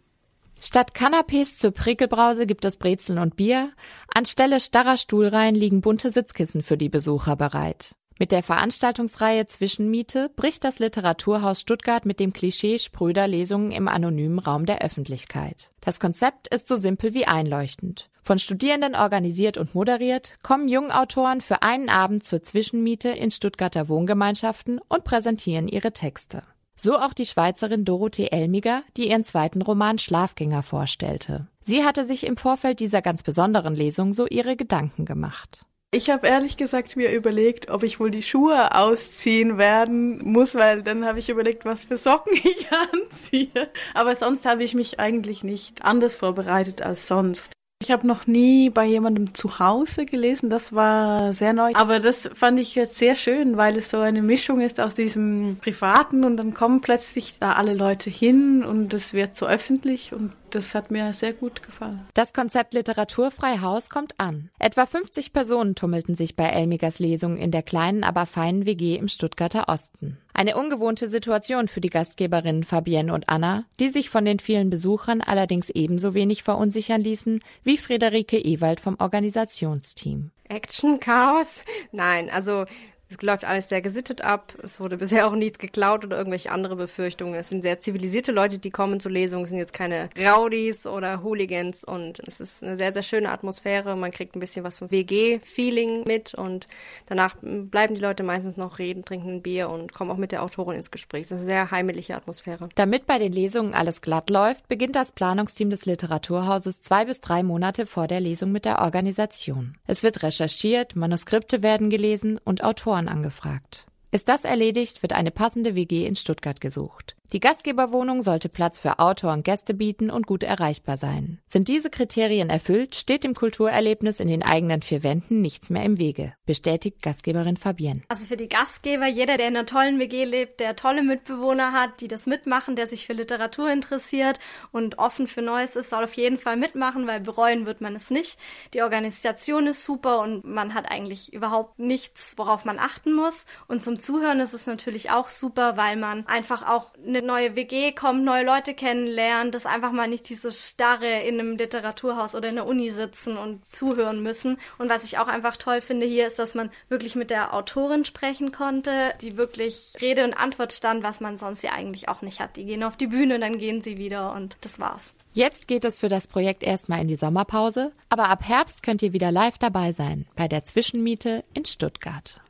Statt 0.61 0.93
Canapés 0.95 1.59
zur 1.59 1.73
Prickelbrause 1.73 2.47
gibt 2.47 2.65
es 2.65 2.77
Brezeln 2.77 3.19
und 3.19 3.35
Bier. 3.35 3.73
Anstelle 4.15 4.61
starrer 4.61 4.99
Stuhlreihen 4.99 5.57
liegen 5.57 5.81
bunte 5.81 6.13
Sitzkissen 6.13 6.63
für 6.63 6.77
die 6.77 6.89
Besucher 6.89 7.35
bereit. 7.35 7.97
Mit 8.21 8.31
der 8.31 8.45
Veranstaltungsreihe 8.45 9.49
Zwischenmiete 9.49 10.31
bricht 10.37 10.63
das 10.63 10.79
Literaturhaus 10.79 11.61
Stuttgart 11.61 12.07
mit 12.07 12.21
dem 12.21 12.33
Klischee 12.33 12.79
spröder 12.79 13.27
Lesungen 13.27 13.73
im 13.73 13.89
anonymen 13.89 14.39
Raum 14.39 14.65
der 14.65 14.81
Öffentlichkeit. 14.81 15.73
Das 15.81 15.99
Konzept 15.99 16.47
ist 16.55 16.69
so 16.69 16.77
simpel 16.77 17.15
wie 17.15 17.27
einleuchtend. 17.27 18.11
Von 18.23 18.39
Studierenden 18.39 18.95
organisiert 18.95 19.59
und 19.59 19.75
moderiert, 19.75 20.37
kommen 20.45 20.69
Jungautoren 20.69 21.41
für 21.41 21.65
einen 21.65 21.89
Abend 21.89 22.25
zur 22.25 22.45
Zwischenmiete 22.45 23.09
in 23.09 23.33
Stuttgarter 23.33 23.89
Wohngemeinschaften 23.89 24.81
und 24.89 25.03
präsentieren 25.03 25.67
ihre 25.67 25.91
Texte. 25.93 26.45
So 26.77 26.99
auch 26.99 27.15
die 27.15 27.27
Schweizerin 27.27 27.85
Dorothee 27.85 28.29
Elmiger, 28.31 28.83
die 28.97 29.09
ihren 29.09 29.25
zweiten 29.25 29.63
Roman 29.63 29.99
Schlafgänger 29.99 30.63
vorstellte. 30.63 31.49
Sie 31.65 31.85
hatte 31.85 32.07
sich 32.07 32.27
im 32.27 32.37
Vorfeld 32.37 32.79
dieser 32.81 33.03
ganz 33.03 33.23
besonderen 33.23 33.75
Lesung 33.75 34.15
so 34.15 34.27
ihre 34.27 34.57
Gedanken 34.57 35.05
gemacht. 35.05 35.65
Ich 35.93 36.11
habe 36.11 36.27
ehrlich 36.27 36.57
gesagt 36.59 36.95
mir 36.97 37.11
überlegt, 37.11 37.71
ob 37.71 37.83
ich 37.83 37.99
wohl 37.99 38.11
die 38.11 38.23
Schuhe 38.23 38.75
ausziehen 38.75 39.57
werden 39.57 40.23
muss, 40.23 40.55
weil 40.55 40.83
dann 40.83 41.07
habe 41.07 41.19
ich 41.19 41.31
überlegt, 41.31 41.65
was 41.65 41.85
für 41.85 41.97
Socken 41.97 42.35
ich 42.45 42.67
anziehe. 42.93 43.71
Aber 43.95 44.15
sonst 44.15 44.45
habe 44.45 44.63
ich 44.63 44.75
mich 44.75 45.01
eigentlich 45.01 45.43
nicht 45.43 45.85
anders 45.85 46.15
vorbereitet 46.15 46.83
als 46.83 47.07
sonst. 47.09 47.56
Ich 47.83 47.91
habe 47.91 48.07
noch 48.07 48.27
nie 48.27 48.71
bei 48.71 48.87
jemandem 48.87 49.35
zu 49.35 49.59
Hause 49.59 50.07
gelesen, 50.07 50.49
das 50.49 50.75
war 50.75 51.35
sehr 51.35 51.53
neu. 51.53 51.73
Aber 51.75 52.01
das 52.01 52.31
fand 52.33 52.59
ich 52.59 52.75
jetzt 52.75 52.97
sehr 52.97 53.15
schön, 53.15 53.59
weil 53.59 53.77
es 53.77 53.91
so 53.91 53.99
eine 53.99 54.23
Mischung 54.23 54.63
ist 54.63 54.81
aus 54.81 54.95
diesem 54.95 55.59
Privaten 55.61 56.25
und 56.25 56.39
dann 56.39 56.55
kommen 56.55 56.81
plötzlich 56.81 57.39
da 57.39 57.53
alle 57.53 57.75
Leute 57.75 58.09
hin 58.09 58.65
und 58.65 58.95
es 58.95 59.13
wird 59.13 59.37
so 59.37 59.47
öffentlich 59.47 60.15
und 60.15 60.33
das 60.51 60.75
hat 60.75 60.91
mir 60.91 61.13
sehr 61.13 61.33
gut 61.33 61.63
gefallen. 61.63 62.07
Das 62.15 62.33
Konzept 62.33 62.75
Literaturfrei 62.75 63.59
Haus 63.59 63.91
kommt 63.91 64.19
an. 64.19 64.51
Etwa 64.59 64.87
50 64.87 65.33
Personen 65.33 65.75
tummelten 65.75 66.15
sich 66.15 66.37
bei 66.37 66.45
Elmigers 66.45 66.99
Lesung 66.99 67.37
in 67.37 67.51
der 67.51 67.63
kleinen, 67.63 68.05
aber 68.05 68.27
feinen 68.27 68.67
WG 68.67 68.97
im 68.97 69.09
Stuttgarter 69.09 69.69
Osten. 69.69 70.19
Eine 70.33 70.57
ungewohnte 70.57 71.09
Situation 71.09 71.69
für 71.69 71.81
die 71.81 71.91
Gastgeberinnen 71.91 72.65
Fabienne 72.65 73.13
und 73.13 73.29
Anna, 73.29 73.65
die 73.81 73.89
sich 73.89 74.11
von 74.11 74.25
den 74.25 74.39
vielen 74.39 74.71
Besuchern 74.71 75.23
allerdings 75.23 75.71
ebenso 75.71 76.15
wenig 76.15 76.43
verunsichern 76.43 77.01
ließen 77.01 77.41
wie 77.63 77.79
Friederike 77.79 78.39
Ewald 78.39 78.81
vom 78.81 78.97
Organisationsteam. 78.99 80.31
Action, 80.49 81.01
Chaos? 81.01 81.65
Nein, 81.93 82.31
also 82.31 82.67
es 83.09 83.23
läuft 83.23 83.45
alles 83.45 83.69
sehr 83.69 83.81
gesittet 83.81 84.23
ab. 84.23 84.55
Es 84.63 84.81
wurde 84.81 84.97
bisher 85.07 85.27
auch 85.29 85.35
nichts 85.35 85.59
geklaut 85.59 86.05
oder 86.05 86.19
irgendwelche 86.19 86.51
andere 86.51 86.77
Befürchtungen. 86.77 87.35
Es 87.35 87.49
sind 87.49 87.63
sehr 87.63 87.79
zivilisierte 87.79 88.33
Leute, 88.33 88.59
die 88.59 88.71
kommen 88.71 89.01
zur 89.01 89.13
Lesung. 89.13 89.45
Es 89.45 89.51
sind 89.51 89.59
jetzt 89.59 89.73
keine 89.73 90.11
Rowdies 90.19 90.87
oder 90.87 91.23
Hooligans 91.23 91.85
und 91.85 92.21
es 92.27 92.41
ist 92.41 92.63
eine 92.63 92.77
sehr, 92.77 92.93
sehr 92.93 93.03
schöne 93.03 93.31
Atmosphäre. 93.31 93.97
Man 93.97 94.11
kriegt 94.11 94.35
ein 94.35 94.41
bisschen 94.41 94.65
was 94.65 94.79
vom 94.79 94.91
WG-Feeling 94.91 96.05
mit 96.05 96.35
und 96.35 96.67
danach 97.07 97.37
bleiben 97.41 97.95
die 97.95 98.01
Leute 98.01 98.23
meistens 98.23 98.57
noch 98.57 98.79
reden, 98.79 99.05
trinken 99.05 99.37
ein 99.37 99.43
Bier 99.43 99.69
und 99.69 99.93
kommen 99.93 100.11
auch 100.11 100.17
mit 100.17 100.33
der 100.33 100.43
Autorin 100.43 100.77
ins 100.77 100.91
Gespräch. 100.91 101.23
Es 101.23 101.31
ist 101.31 101.39
eine 101.39 101.47
sehr 101.47 101.71
heimelige 101.71 102.15
Atmosphäre. 102.15 102.69
Damit 102.75 103.07
bei 103.07 103.19
den 103.19 103.33
Lesungen 103.33 103.75
alles 103.75 104.01
glatt 104.01 104.31
läuft, 104.31 104.67
beginnt 104.69 104.97
das 104.97 105.13
Planungsteam 105.13 105.71
des 105.71 105.87
Literaturhauses 105.87 106.83
zwei 106.83 107.05
bis 107.05 107.21
drei 107.21 107.43
Monate 107.43 107.87
vor 107.87 108.09
der 108.09 108.21
Lesung 108.21 108.51
mit 108.51 108.65
der 108.65 108.81
Organisation. 108.81 109.77
Es 109.87 110.03
wird 110.03 110.23
recherchiert, 110.23 110.97
Manuskripte 110.97 111.63
werden 111.63 111.91
gelesen 111.91 112.41
und 112.45 112.65
Autoren 112.65 112.96
Autoren 112.97 113.09
angefragt. 113.09 113.87
Ist 114.11 114.29
das 114.29 114.45
erledigt, 114.45 115.03
wird 115.03 115.13
eine 115.13 115.31
passende 115.31 115.75
WG 115.75 116.07
in 116.07 116.17
Stuttgart 116.17 116.61
gesucht. 116.61 117.15
Die 117.33 117.41
Gastgeberwohnung 117.41 118.23
sollte 118.23 118.49
Platz 118.49 118.79
für 118.79 119.01
Autor 119.01 119.33
und 119.33 119.45
Gäste 119.45 119.75
bieten 119.75 120.11
und 120.11 120.29
gut 120.29 120.45
erreichbar 120.45 120.97
sein. 120.97 121.41
Sind 121.49 121.67
diese 121.67 121.91
Kriterien 121.91 122.51
erfüllt, 122.51 122.95
steht 122.95 123.25
dem 123.25 123.35
Kulturerlebnis 123.35 124.21
in 124.21 124.29
den 124.29 124.45
eigenen 124.45 124.81
vier 124.81 125.03
Wänden 125.03 125.41
nichts 125.41 125.69
mehr 125.69 125.83
im 125.83 125.99
Wege, 125.99 126.35
bestätigt 126.47 127.03
Gastgeberin 127.03 127.57
Fabienne. 127.57 128.03
Also 128.09 128.27
für 128.27 128.37
die 128.37 128.49
Gastgeber, 128.49 129.07
jeder, 129.09 129.39
der 129.39 129.49
in 129.49 129.57
einer 129.57 129.67
tollen 129.67 129.99
WG 129.99 130.25
lebt, 130.25 130.61
der 130.61 130.77
tolle 130.77 131.03
Mitbewohner 131.03 131.73
hat, 131.73 132.01
die 132.01 132.07
das 132.07 132.27
mitmachen, 132.27 132.77
der 132.77 132.87
sich 132.87 133.07
für 133.07 133.13
Literatur 133.13 133.73
interessiert 133.73 134.39
und 134.71 135.01
offen 135.01 135.27
für 135.27 135.43
Neues 135.43 135.75
ist, 135.75 135.91
soll 135.91 136.05
auf 136.05 136.15
jeden 136.15 136.39
Fall 136.39 136.57
mitmachen, 136.57 137.09
weil 137.09 137.19
bereuen 137.19 137.67
wird 137.67 137.81
man 137.81 137.97
es 137.97 138.11
nicht. 138.11 138.39
Die 138.73 138.83
Organisation 138.83 139.67
ist 139.67 139.83
super 139.83 140.21
und 140.21 140.45
man 140.45 140.75
hat 140.75 140.93
eigentlich 140.93 141.33
überhaupt 141.33 141.81
nichts, 141.81 142.35
worauf 142.37 142.65
man 142.65 142.79
achten 142.79 143.13
muss. 143.13 143.47
Und 143.67 143.83
zum 143.83 143.99
Zuhören 143.99 144.39
ist 144.39 144.55
es 144.55 144.69
natürlich 144.69 145.11
auch 145.11 145.29
super, 145.29 145.77
weil 145.77 145.97
man 145.97 146.25
einfach 146.29 146.69
auch 146.69 146.95
eine 147.05 147.16
eine 147.17 147.27
neue 147.27 147.57
WG 147.57 147.93
kommt, 147.93 148.25
neue 148.25 148.45
Leute 148.45 148.75
kennenlernt, 148.75 149.55
dass 149.55 149.67
einfach 149.67 149.93
mal 149.93 150.09
nicht 150.09 150.29
dieses 150.29 150.69
starre 150.69 151.21
in 151.27 151.41
einem 151.41 151.57
Literaturhaus 151.57 152.35
oder 152.35 152.49
in 152.49 152.57
der 152.57 152.67
Uni 152.67 152.91
sitzen 152.91 153.37
und 153.37 153.67
zuhören 153.67 154.23
müssen. 154.23 154.59
Und 154.79 154.89
was 154.89 155.05
ich 155.05 155.19
auch 155.19 155.29
einfach 155.29 155.57
toll 155.57 155.81
finde 155.81 156.07
hier 156.07 156.27
ist, 156.27 156.39
dass 156.39 156.55
man 156.55 156.71
wirklich 156.89 157.15
mit 157.15 157.31
der 157.31 157.55
Autorin 157.55 158.05
sprechen 158.05 158.53
konnte, 158.53 159.15
die 159.21 159.37
wirklich 159.37 159.93
Rede 160.01 160.25
und 160.25 160.35
Antwort 160.35 160.73
stand, 160.73 161.03
was 161.03 161.21
man 161.21 161.37
sonst 161.37 161.63
ja 161.63 161.73
eigentlich 161.73 162.09
auch 162.09 162.23
nicht 162.23 162.41
hat. 162.41 162.57
Die 162.57 162.65
gehen 162.65 162.83
auf 162.83 162.97
die 162.97 163.09
Bühne, 163.09 163.39
dann 163.39 163.59
gehen 163.59 163.81
sie 163.81 163.99
wieder 163.99 164.33
und 164.33 164.57
das 164.61 164.79
war's. 164.79 165.15
Jetzt 165.33 165.69
geht 165.69 165.85
es 165.85 165.99
für 165.99 166.09
das 166.09 166.29
Projekt 166.29 166.63
erstmal 166.63 167.03
in 167.03 167.09
die 167.09 167.17
Sommerpause, 167.17 167.93
aber 168.09 168.29
ab 168.29 168.43
Herbst 168.43 168.83
könnt 168.83 169.03
ihr 169.03 169.13
wieder 169.13 169.31
live 169.31 169.59
dabei 169.59 169.93
sein 169.93 170.27
bei 170.35 170.49
der 170.49 170.65
Zwischenmiete 170.65 171.45
in 171.53 171.65
Stuttgart. 171.65 172.41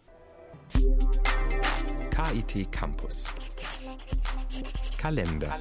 KIT 2.11 2.73
Campus. 2.73 3.27
Kalender. 5.07 5.53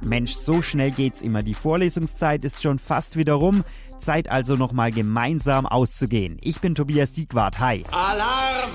Mensch, 0.00 0.32
so 0.32 0.60
schnell 0.60 0.90
geht's 0.90 1.22
immer. 1.22 1.44
Die 1.44 1.54
Vorlesungszeit 1.54 2.44
ist 2.44 2.62
schon 2.62 2.80
fast 2.80 3.16
wieder 3.16 3.34
rum. 3.34 3.62
Zeit 3.98 4.28
also 4.28 4.56
nochmal 4.56 4.90
gemeinsam 4.90 5.66
auszugehen. 5.66 6.38
Ich 6.40 6.60
bin 6.60 6.74
Tobias 6.74 7.12
Diegwart. 7.12 7.60
Hi. 7.60 7.84
Alarm! 7.92 8.70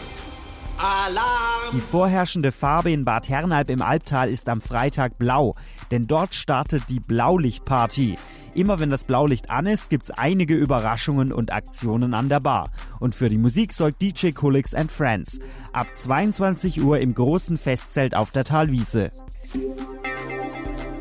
Alarm! 0.78 1.74
Die 1.74 1.82
vorherrschende 1.82 2.54
Farbe 2.54 2.92
in 2.94 3.04
Bad 3.04 3.28
Hernalb 3.28 3.70
im 3.70 3.82
Albtal 3.82 4.30
ist 4.30 4.48
am 4.48 4.62
Freitag 4.62 5.18
blau, 5.18 5.56
denn 5.92 6.08
dort 6.08 6.36
startet 6.36 6.84
die 6.88 7.02
Blaulichtparty. 7.02 8.18
Immer 8.54 8.80
wenn 8.80 8.90
das 8.90 9.04
Blaulicht 9.04 9.50
an 9.50 9.66
ist, 9.66 9.90
gibt's 9.90 10.10
einige 10.10 10.56
Überraschungen 10.56 11.34
und 11.34 11.52
Aktionen 11.52 12.14
an 12.14 12.30
der 12.30 12.40
Bar. 12.40 12.72
Und 13.02 13.14
für 13.14 13.28
die 13.28 13.38
Musik 13.38 13.74
sorgt 13.74 14.02
DJ 14.02 14.32
Colix 14.32 14.74
and 14.74 14.90
Friends. 14.90 15.40
Ab 15.74 15.88
22 15.94 16.82
Uhr 16.82 17.00
im 17.00 17.14
großen 17.14 17.58
Festzelt 17.58 18.16
auf 18.16 18.32
der 18.32 18.46
Talwiese. 18.46 19.12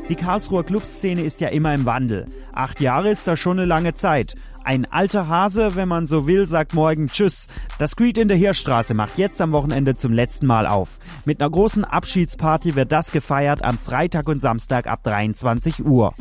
Die 0.09 0.15
Karlsruher 0.15 0.65
Clubszene 0.65 1.23
ist 1.23 1.41
ja 1.41 1.49
immer 1.49 1.75
im 1.75 1.85
Wandel. 1.85 2.27
Acht 2.53 2.81
Jahre 2.81 3.11
ist 3.11 3.29
da 3.29 3.37
schon 3.37 3.59
eine 3.59 3.67
lange 3.67 3.95
Zeit. 3.95 4.35
Ein 4.65 4.87
alter 4.91 5.29
Hase, 5.29 5.77
wenn 5.77 5.89
man 5.89 6.07
so 6.07 6.27
will, 6.27 6.47
sagt 6.47 6.75
morgen 6.75 7.09
Tschüss. 7.09 7.47
Das 7.79 7.97
Creed 7.97 8.19
in 8.19 8.29
der 8.29 8.37
Heerstraße 8.37 8.95
macht 8.95 9.17
jetzt 9.17 9.41
am 9.41 9.53
Wochenende 9.53 9.97
zum 9.97 10.13
letzten 10.13 10.47
Mal 10.47 10.67
auf. 10.67 10.99
Mit 11.25 11.41
einer 11.41 11.51
großen 11.51 11.85
Abschiedsparty 11.85 12.75
wird 12.75 12.93
das 12.93 13.13
gefeiert 13.13 13.63
am 13.63 13.79
Freitag 13.79 14.29
und 14.29 14.41
Samstag 14.41 14.87
ab 14.87 15.03
23 15.05 15.85
Uhr. 15.85 16.15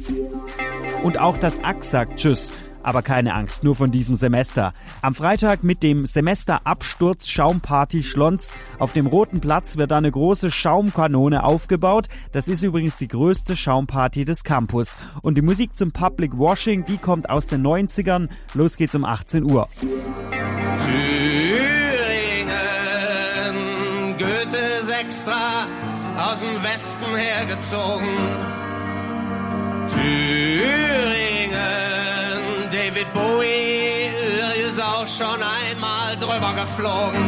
Und 1.04 1.20
auch 1.20 1.38
das 1.38 1.64
AX 1.64 1.92
sagt 1.92 2.18
Tschüss. 2.18 2.52
Aber 2.88 3.02
keine 3.02 3.34
Angst, 3.34 3.66
nur 3.66 3.76
von 3.76 3.92
diesem 3.92 4.16
Semester. 4.16 4.72
Am 5.02 5.14
Freitag 5.14 5.62
mit 5.62 5.84
dem 5.84 6.08
Semesterabsturz 6.08 7.28
Schaumparty 7.28 8.02
Schlons 8.02 8.54
auf 8.80 8.94
dem 8.94 9.08
Roten 9.08 9.42
Platz 9.42 9.76
wird 9.76 9.92
eine 9.92 10.10
große 10.10 10.52
Schaumkanone 10.52 11.44
aufgebaut. 11.44 12.08
Das 12.32 12.48
ist 12.48 12.64
übrigens 12.64 12.98
die 12.98 13.10
größte 13.10 13.58
Schaumparty 13.58 14.24
des 14.24 14.46
Campus. 14.46 14.96
Und 15.22 15.36
die 15.38 15.42
Musik 15.42 15.76
zum 15.76 15.92
Public 15.92 16.38
Washing, 16.38 16.86
die 16.86 16.98
kommt 16.98 17.30
aus 17.30 17.48
den 17.48 17.62
90ern. 17.62 18.30
Los 18.54 18.78
geht's 18.78 18.96
um 18.96 19.04
18 19.04 19.44
Uhr. 19.44 19.68
Thüringen, 19.82 20.08
Goethe 24.18 24.58
extra 24.98 25.68
aus 26.18 26.40
dem 26.40 26.64
Westen 26.64 27.14
hergezogen. 27.18 28.08
Thüringen, 29.90 31.58
Bowie 33.18 34.12
ist 34.68 34.80
auch 34.82 35.08
schon 35.08 35.40
einmal 35.60 36.16
drüber 36.18 36.54
geflogen. 36.62 37.28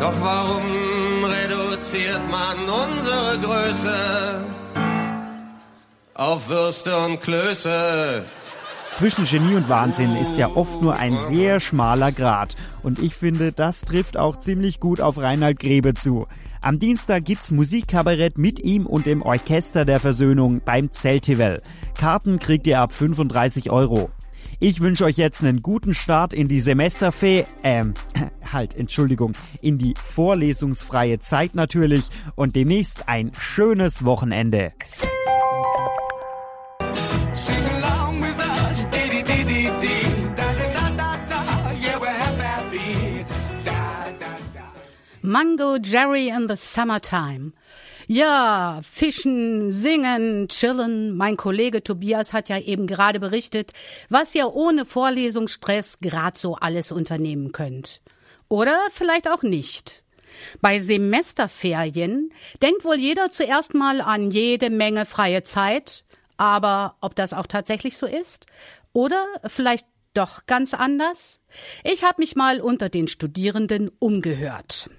Doch 0.00 0.16
warum 0.20 1.24
reduziert 1.24 2.22
man 2.30 2.56
unsere 2.84 3.38
Größe 3.38 4.40
auf 6.14 6.48
Würste 6.48 6.96
und 6.96 7.20
Klöße? 7.20 8.24
Zwischen 8.92 9.24
Genie 9.24 9.54
und 9.54 9.68
Wahnsinn 9.68 10.16
ist 10.16 10.36
ja 10.36 10.48
oft 10.54 10.82
nur 10.82 10.96
ein 10.96 11.16
sehr 11.18 11.60
schmaler 11.60 12.12
Grat. 12.12 12.56
Und 12.82 12.98
ich 12.98 13.14
finde, 13.14 13.52
das 13.52 13.82
trifft 13.82 14.16
auch 14.16 14.36
ziemlich 14.36 14.80
gut 14.80 15.00
auf 15.00 15.16
Reinhard 15.16 15.58
Grebe 15.58 15.94
zu. 15.94 16.26
Am 16.60 16.78
Dienstag 16.78 17.24
gibt's 17.24 17.52
Musikkabarett 17.52 18.36
mit 18.36 18.60
ihm 18.60 18.86
und 18.86 19.06
dem 19.06 19.22
Orchester 19.22 19.86
der 19.86 20.00
Versöhnung 20.00 20.60
beim 20.62 20.90
Zeltivel. 20.90 21.62
Karten 21.96 22.38
kriegt 22.38 22.66
ihr 22.66 22.80
ab 22.80 22.92
35 22.92 23.70
Euro. 23.70 24.10
Ich 24.58 24.80
wünsche 24.80 25.06
euch 25.06 25.16
jetzt 25.16 25.42
einen 25.42 25.62
guten 25.62 25.94
Start 25.94 26.34
in 26.34 26.46
die 26.46 26.60
Semesterfee, 26.60 27.46
ähm, 27.62 27.94
halt, 28.52 28.74
Entschuldigung, 28.74 29.32
in 29.62 29.78
die 29.78 29.94
vorlesungsfreie 29.94 31.18
Zeit 31.20 31.54
natürlich 31.54 32.04
und 32.34 32.56
demnächst 32.56 33.08
ein 33.08 33.32
schönes 33.38 34.04
Wochenende. 34.04 34.72
Mango 45.30 45.76
Jerry 45.76 46.28
in 46.30 46.48
the 46.48 46.56
Summertime. 46.56 47.52
Ja, 48.08 48.80
fischen, 48.82 49.72
singen, 49.72 50.48
chillen. 50.48 51.16
Mein 51.16 51.36
Kollege 51.36 51.84
Tobias 51.84 52.32
hat 52.32 52.48
ja 52.48 52.58
eben 52.58 52.88
gerade 52.88 53.20
berichtet, 53.20 53.72
was 54.08 54.34
ihr 54.34 54.52
ohne 54.52 54.84
Vorlesungsstress 54.84 56.00
grad 56.00 56.36
so 56.36 56.56
alles 56.56 56.90
unternehmen 56.90 57.52
könnt. 57.52 58.00
Oder 58.48 58.76
vielleicht 58.90 59.30
auch 59.30 59.44
nicht. 59.44 60.02
Bei 60.60 60.80
Semesterferien 60.80 62.32
denkt 62.60 62.84
wohl 62.84 62.96
jeder 62.96 63.30
zuerst 63.30 63.72
mal 63.72 64.00
an 64.00 64.32
jede 64.32 64.68
Menge 64.68 65.06
freie 65.06 65.44
Zeit, 65.44 66.02
aber 66.38 66.96
ob 67.00 67.14
das 67.14 67.34
auch 67.34 67.46
tatsächlich 67.46 67.96
so 67.96 68.06
ist? 68.06 68.46
Oder 68.92 69.24
vielleicht 69.46 69.86
doch 70.12 70.46
ganz 70.46 70.74
anders? 70.74 71.40
Ich 71.84 72.02
habe 72.02 72.16
mich 72.18 72.34
mal 72.34 72.60
unter 72.60 72.88
den 72.88 73.06
Studierenden 73.06 73.92
umgehört. 74.00 74.90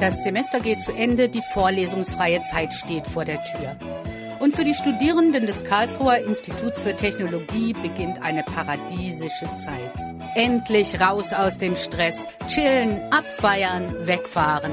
Das 0.00 0.22
Semester 0.22 0.60
geht 0.60 0.82
zu 0.82 0.92
Ende, 0.92 1.28
die 1.28 1.40
vorlesungsfreie 1.52 2.42
Zeit 2.42 2.72
steht 2.72 3.06
vor 3.06 3.24
der 3.24 3.42
Tür. 3.44 3.76
Und 4.40 4.52
für 4.52 4.64
die 4.64 4.74
Studierenden 4.74 5.46
des 5.46 5.64
Karlsruher 5.64 6.18
Instituts 6.18 6.82
für 6.82 6.94
Technologie 6.94 7.72
beginnt 7.72 8.20
eine 8.22 8.42
paradiesische 8.42 9.48
Zeit. 9.56 9.94
Endlich 10.34 11.00
raus 11.00 11.32
aus 11.32 11.56
dem 11.56 11.76
Stress, 11.76 12.26
chillen, 12.48 13.00
abfeiern, 13.10 13.94
wegfahren. 14.06 14.72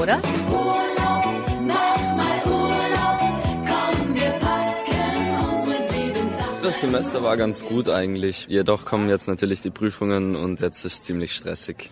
Oder? 0.00 0.20
Urlaub, 0.50 1.34
mach 1.60 2.16
mal 2.16 2.42
Urlaub, 2.46 3.42
komm, 3.66 4.14
wir 4.14 4.30
packen 4.30 5.52
unsere 5.52 5.88
sieben 5.92 6.32
Sachen. 6.36 6.62
Das 6.62 6.80
Semester 6.80 7.22
war 7.22 7.36
ganz 7.36 7.64
gut 7.64 7.88
eigentlich. 7.88 8.46
Jedoch 8.48 8.86
kommen 8.86 9.08
jetzt 9.08 9.28
natürlich 9.28 9.60
die 9.60 9.70
Prüfungen 9.70 10.34
und 10.34 10.60
jetzt 10.60 10.84
ist 10.84 11.04
ziemlich 11.04 11.34
stressig. 11.34 11.90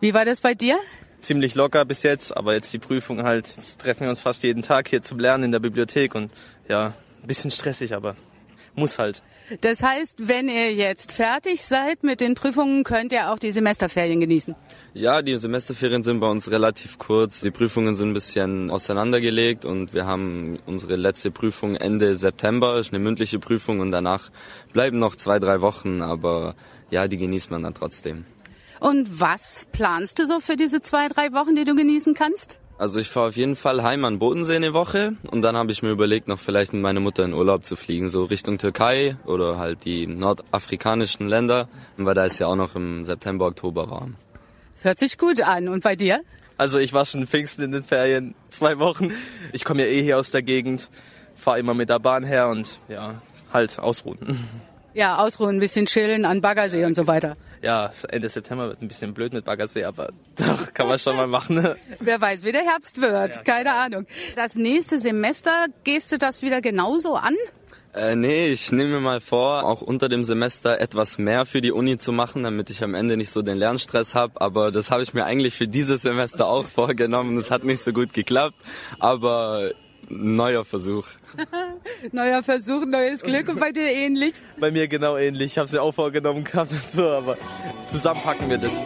Wie 0.00 0.14
war 0.14 0.24
das 0.24 0.40
bei 0.40 0.54
dir? 0.54 0.76
Ziemlich 1.20 1.54
locker 1.54 1.84
bis 1.84 2.02
jetzt, 2.02 2.36
aber 2.36 2.54
jetzt 2.54 2.72
die 2.72 2.78
Prüfung 2.78 3.22
halt, 3.22 3.48
jetzt 3.56 3.80
treffen 3.80 4.02
wir 4.02 4.10
uns 4.10 4.20
fast 4.20 4.42
jeden 4.42 4.62
Tag 4.62 4.88
hier 4.88 5.02
zum 5.02 5.18
Lernen 5.18 5.44
in 5.44 5.52
der 5.52 5.60
Bibliothek 5.60 6.14
und 6.14 6.30
ja, 6.68 6.94
ein 7.22 7.26
bisschen 7.26 7.50
stressig, 7.50 7.94
aber 7.94 8.16
muss 8.74 8.98
halt. 8.98 9.22
Das 9.62 9.82
heißt, 9.82 10.28
wenn 10.28 10.48
ihr 10.48 10.74
jetzt 10.74 11.10
fertig 11.10 11.62
seid 11.62 12.02
mit 12.04 12.20
den 12.20 12.34
Prüfungen, 12.34 12.84
könnt 12.84 13.12
ihr 13.12 13.32
auch 13.32 13.38
die 13.38 13.50
Semesterferien 13.50 14.20
genießen? 14.20 14.54
Ja, 14.92 15.22
die 15.22 15.38
Semesterferien 15.38 16.02
sind 16.02 16.20
bei 16.20 16.28
uns 16.28 16.50
relativ 16.50 16.98
kurz. 16.98 17.40
Die 17.40 17.50
Prüfungen 17.50 17.96
sind 17.96 18.10
ein 18.10 18.14
bisschen 18.14 18.70
auseinandergelegt 18.70 19.64
und 19.64 19.94
wir 19.94 20.06
haben 20.06 20.58
unsere 20.66 20.96
letzte 20.96 21.30
Prüfung 21.30 21.76
Ende 21.76 22.14
September, 22.14 22.78
ist 22.78 22.92
eine 22.92 22.98
mündliche 22.98 23.38
Prüfung 23.38 23.80
und 23.80 23.90
danach 23.90 24.30
bleiben 24.74 24.98
noch 24.98 25.16
zwei, 25.16 25.38
drei 25.38 25.62
Wochen, 25.62 26.02
aber 26.02 26.54
ja, 26.90 27.08
die 27.08 27.16
genießt 27.16 27.50
man 27.50 27.62
dann 27.62 27.74
trotzdem. 27.74 28.26
Und 28.80 29.20
was 29.20 29.66
planst 29.72 30.18
du 30.18 30.26
so 30.26 30.40
für 30.40 30.56
diese 30.56 30.80
zwei, 30.82 31.08
drei 31.08 31.32
Wochen, 31.32 31.56
die 31.56 31.64
du 31.64 31.74
genießen 31.74 32.14
kannst? 32.14 32.60
Also 32.78 33.00
ich 33.00 33.08
fahre 33.08 33.28
auf 33.28 33.36
jeden 33.36 33.56
Fall 33.56 33.82
heim 33.82 34.04
an 34.04 34.20
Bodensee 34.20 34.54
eine 34.54 34.72
Woche 34.72 35.14
und 35.32 35.42
dann 35.42 35.56
habe 35.56 35.72
ich 35.72 35.82
mir 35.82 35.90
überlegt, 35.90 36.28
noch 36.28 36.38
vielleicht 36.38 36.72
mit 36.72 36.80
meiner 36.80 37.00
Mutter 37.00 37.24
in 37.24 37.34
Urlaub 37.34 37.64
zu 37.64 37.74
fliegen, 37.74 38.08
so 38.08 38.24
Richtung 38.24 38.56
Türkei 38.58 39.16
oder 39.26 39.58
halt 39.58 39.84
die 39.84 40.06
nordafrikanischen 40.06 41.28
Länder, 41.28 41.68
weil 41.96 42.14
da 42.14 42.24
ist 42.24 42.38
ja 42.38 42.46
auch 42.46 42.54
noch 42.54 42.76
im 42.76 43.02
September, 43.02 43.46
Oktober 43.46 43.90
warm. 43.90 44.14
Das 44.74 44.84
hört 44.84 45.00
sich 45.00 45.18
gut 45.18 45.40
an. 45.40 45.68
Und 45.68 45.82
bei 45.82 45.96
dir? 45.96 46.20
Also 46.56 46.78
ich 46.78 46.92
war 46.92 47.04
schon 47.04 47.26
Pfingsten 47.26 47.64
in 47.64 47.72
den 47.72 47.82
Ferien, 47.82 48.36
zwei 48.48 48.78
Wochen. 48.78 49.10
Ich 49.52 49.64
komme 49.64 49.82
ja 49.82 49.88
eh 49.88 50.00
hier 50.00 50.16
aus 50.16 50.30
der 50.30 50.42
Gegend, 50.42 50.88
fahre 51.34 51.58
immer 51.58 51.74
mit 51.74 51.88
der 51.88 51.98
Bahn 51.98 52.22
her 52.22 52.48
und 52.48 52.78
ja, 52.88 53.20
halt 53.52 53.80
ausruhen. 53.80 54.18
Ja, 54.98 55.18
ausruhen, 55.18 55.58
ein 55.58 55.60
bisschen 55.60 55.86
chillen 55.86 56.24
an 56.24 56.40
Baggersee 56.40 56.84
und 56.84 56.96
so 56.96 57.06
weiter. 57.06 57.36
Ja, 57.62 57.92
Ende 58.08 58.28
September 58.28 58.66
wird 58.66 58.82
ein 58.82 58.88
bisschen 58.88 59.14
blöd 59.14 59.32
mit 59.32 59.44
Baggersee, 59.44 59.84
aber 59.84 60.08
doch, 60.36 60.74
kann 60.74 60.88
man 60.88 60.98
schon 60.98 61.14
mal 61.14 61.28
machen. 61.28 61.54
Ne? 61.54 61.76
Wer 62.00 62.20
weiß, 62.20 62.42
wie 62.42 62.50
der 62.50 62.64
Herbst 62.64 63.00
wird, 63.00 63.36
ja, 63.36 63.42
keine 63.42 63.74
Ahnung. 63.74 64.06
Das 64.34 64.56
nächste 64.56 64.98
Semester, 64.98 65.66
gehst 65.84 66.10
du 66.10 66.18
das 66.18 66.42
wieder 66.42 66.60
genauso 66.60 67.14
an? 67.14 67.36
Äh, 67.94 68.16
nee, 68.16 68.48
ich 68.48 68.72
nehme 68.72 68.94
mir 68.94 69.00
mal 69.00 69.20
vor, 69.20 69.66
auch 69.66 69.82
unter 69.82 70.08
dem 70.08 70.24
Semester 70.24 70.80
etwas 70.80 71.16
mehr 71.16 71.46
für 71.46 71.60
die 71.60 71.70
Uni 71.70 71.96
zu 71.96 72.10
machen, 72.10 72.42
damit 72.42 72.68
ich 72.68 72.82
am 72.82 72.94
Ende 72.94 73.16
nicht 73.16 73.30
so 73.30 73.40
den 73.40 73.56
Lernstress 73.56 74.16
habe. 74.16 74.40
Aber 74.40 74.72
das 74.72 74.90
habe 74.90 75.04
ich 75.04 75.14
mir 75.14 75.26
eigentlich 75.26 75.54
für 75.54 75.68
dieses 75.68 76.02
Semester 76.02 76.48
auch 76.48 76.64
vorgenommen. 76.66 77.36
Das 77.36 77.52
hat 77.52 77.62
nicht 77.62 77.84
so 77.84 77.92
gut 77.92 78.14
geklappt. 78.14 78.56
Aber 78.98 79.70
neuer 80.08 80.64
Versuch. 80.64 81.06
neuer 82.12 82.42
Versuch, 82.42 82.84
neues 82.84 83.22
Glück 83.22 83.48
und 83.48 83.60
bei 83.60 83.72
dir 83.72 83.86
ähnlich? 83.86 84.34
Bei 84.58 84.70
mir 84.70 84.88
genau 84.88 85.16
ähnlich. 85.16 85.52
Ich 85.52 85.58
habe 85.58 85.66
es 85.66 85.72
ja 85.72 85.82
auch 85.82 85.92
vorgenommen 85.92 86.44
gehabt 86.44 86.72
und 86.72 86.90
so, 86.90 87.08
aber 87.08 87.36
zusammen 87.86 88.20
packen 88.22 88.48
wir 88.48 88.58
das. 88.58 88.82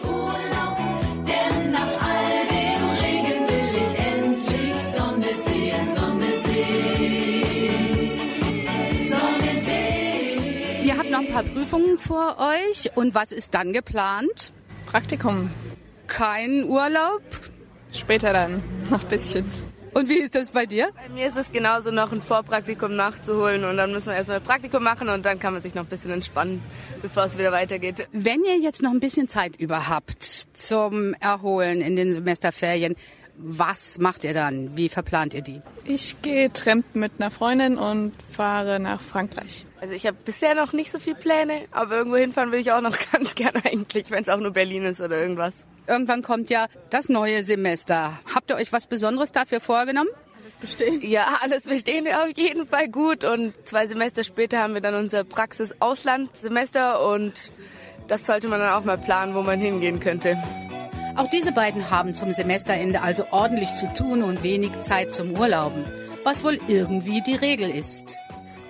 Ihr 10.84 10.98
habt 10.98 11.10
noch 11.10 11.20
ein 11.20 11.32
paar 11.32 11.44
Prüfungen 11.44 11.98
vor 11.98 12.36
euch 12.38 12.96
und 12.96 13.14
was 13.14 13.32
ist 13.32 13.54
dann 13.54 13.72
geplant? 13.72 14.52
Praktikum. 14.86 15.50
Kein 16.06 16.64
Urlaub? 16.64 17.22
Später 17.92 18.32
dann, 18.32 18.62
noch 18.90 19.02
ein 19.02 19.08
bisschen. 19.08 19.71
Und 19.94 20.08
wie 20.08 20.18
ist 20.18 20.34
das 20.34 20.52
bei 20.52 20.64
dir? 20.64 20.88
Bei 20.94 21.12
mir 21.12 21.26
ist 21.26 21.36
es 21.36 21.52
genauso 21.52 21.90
noch 21.90 22.12
ein 22.12 22.22
Vorpraktikum 22.22 22.96
nachzuholen 22.96 23.64
und 23.64 23.76
dann 23.76 23.92
müssen 23.92 24.06
wir 24.06 24.14
erstmal 24.14 24.38
ein 24.38 24.44
Praktikum 24.44 24.82
machen 24.82 25.08
und 25.08 25.26
dann 25.26 25.38
kann 25.38 25.52
man 25.52 25.62
sich 25.62 25.74
noch 25.74 25.82
ein 25.82 25.88
bisschen 25.88 26.10
entspannen, 26.10 26.62
bevor 27.02 27.24
es 27.24 27.38
wieder 27.38 27.52
weitergeht. 27.52 28.08
Wenn 28.12 28.42
ihr 28.44 28.58
jetzt 28.58 28.82
noch 28.82 28.90
ein 28.90 29.00
bisschen 29.00 29.28
Zeit 29.28 29.56
über 29.56 29.88
habt 29.88 30.22
zum 30.54 31.14
Erholen 31.20 31.82
in 31.82 31.96
den 31.96 32.12
Semesterferien, 32.12 32.96
was 33.36 33.98
macht 33.98 34.24
ihr 34.24 34.34
dann? 34.34 34.76
Wie 34.76 34.88
verplant 34.88 35.34
ihr 35.34 35.42
die? 35.42 35.60
Ich 35.84 36.20
gehe 36.22 36.52
trampen 36.52 37.00
mit 37.00 37.12
einer 37.18 37.30
Freundin 37.30 37.76
und 37.76 38.12
fahre 38.30 38.78
nach 38.78 39.00
Frankreich. 39.00 39.66
Also 39.80 39.94
ich 39.94 40.06
habe 40.06 40.16
bisher 40.24 40.54
noch 40.54 40.72
nicht 40.72 40.92
so 40.92 40.98
viele 40.98 41.16
Pläne, 41.16 41.54
aber 41.70 41.96
irgendwo 41.96 42.16
hinfahren 42.16 42.52
will 42.52 42.60
ich 42.60 42.72
auch 42.72 42.80
noch 42.80 42.96
ganz 43.12 43.34
gerne 43.34 43.64
eigentlich, 43.64 44.10
wenn 44.10 44.22
es 44.22 44.28
auch 44.28 44.38
nur 44.38 44.52
Berlin 44.52 44.84
ist 44.84 45.00
oder 45.00 45.20
irgendwas. 45.20 45.66
Irgendwann 45.86 46.22
kommt 46.22 46.50
ja 46.50 46.66
das 46.90 47.08
neue 47.08 47.42
Semester. 47.42 48.18
Habt 48.34 48.50
ihr 48.50 48.56
euch 48.56 48.72
was 48.72 48.86
Besonderes 48.86 49.32
dafür 49.32 49.60
vorgenommen? 49.60 50.10
Alles 50.42 50.54
bestehen. 50.60 51.00
Ja, 51.08 51.38
alles 51.42 51.64
bestehen 51.64 52.04
wir 52.04 52.22
auf 52.22 52.30
jeden 52.36 52.66
Fall 52.66 52.88
gut. 52.88 53.24
Und 53.24 53.54
zwei 53.64 53.86
Semester 53.86 54.24
später 54.24 54.58
haben 54.58 54.74
wir 54.74 54.80
dann 54.80 54.94
unser 54.94 55.24
Praxis-Ausland-Semester 55.24 57.06
und 57.08 57.52
das 58.08 58.26
sollte 58.26 58.48
man 58.48 58.60
dann 58.60 58.74
auch 58.74 58.84
mal 58.84 58.98
planen, 58.98 59.34
wo 59.34 59.42
man 59.42 59.60
hingehen 59.60 60.00
könnte. 60.00 60.36
Auch 61.16 61.28
diese 61.28 61.52
beiden 61.52 61.90
haben 61.90 62.14
zum 62.14 62.32
Semesterende 62.32 63.02
also 63.02 63.26
ordentlich 63.30 63.74
zu 63.74 63.92
tun 63.92 64.22
und 64.22 64.42
wenig 64.42 64.78
Zeit 64.80 65.12
zum 65.12 65.32
Urlauben, 65.32 65.84
was 66.24 66.42
wohl 66.42 66.58
irgendwie 66.68 67.20
die 67.22 67.34
Regel 67.34 67.68
ist 67.68 68.16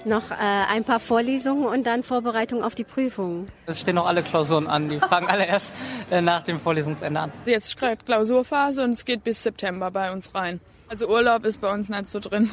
noch 0.07 0.31
äh, 0.31 0.35
ein 0.35 0.85
paar 0.85 1.01
Vorlesungen 1.01 1.67
und 1.67 1.87
dann 1.87 2.03
Vorbereitung 2.03 2.63
auf 2.63 2.75
die 2.75 2.85
Prüfungen. 2.85 3.49
Es 3.67 3.81
stehen 3.81 3.95
noch 3.95 4.07
alle 4.07 4.23
Klausuren 4.23 4.67
an, 4.67 4.89
die 4.89 4.99
fangen 4.99 5.29
alle 5.29 5.47
erst 5.47 5.73
äh, 6.11 6.21
nach 6.21 6.43
dem 6.43 6.59
Vorlesungsende 6.59 7.21
an. 7.21 7.33
Jetzt 7.47 7.77
gerade 7.77 7.99
Klausurphase 8.05 8.85
und 8.85 8.91
es 8.91 9.05
geht 9.05 9.25
bis 9.25 9.43
September 9.43 9.91
bei 9.91 10.13
uns 10.13 10.35
rein. 10.35 10.61
Also 10.89 11.09
Urlaub 11.09 11.45
ist 11.45 11.61
bei 11.61 11.73
uns 11.73 11.89
nicht 11.89 12.09
so 12.09 12.21
drin. 12.21 12.51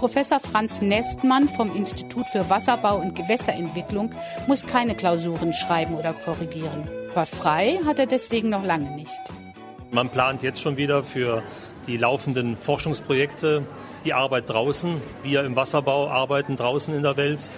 Professor 0.00 0.40
Franz 0.40 0.80
Nestmann 0.80 1.48
vom 1.48 1.76
Institut 1.76 2.26
für 2.30 2.48
Wasserbau 2.48 2.96
und 2.96 3.14
Gewässerentwicklung 3.14 4.14
muss 4.46 4.66
keine 4.66 4.94
Klausuren 4.94 5.52
schreiben 5.52 5.94
oder 5.94 6.14
korrigieren. 6.14 6.88
Aber 7.12 7.26
frei 7.26 7.78
hat 7.84 7.98
er 7.98 8.06
deswegen 8.06 8.48
noch 8.48 8.64
lange 8.64 8.90
nicht. 8.92 9.20
Man 9.90 10.08
plant 10.08 10.42
jetzt 10.42 10.62
schon 10.62 10.76
wieder 10.76 11.02
für 11.02 11.42
die 11.90 11.96
laufenden 11.96 12.56
Forschungsprojekte 12.56 13.64
die 14.04 14.14
Arbeit 14.14 14.48
draußen. 14.48 15.00
Wir 15.24 15.44
im 15.44 15.56
Wasserbau 15.56 16.08
arbeiten 16.08 16.54
draußen 16.54 16.94
in 16.94 17.02
der 17.02 17.16
Welt, 17.16 17.50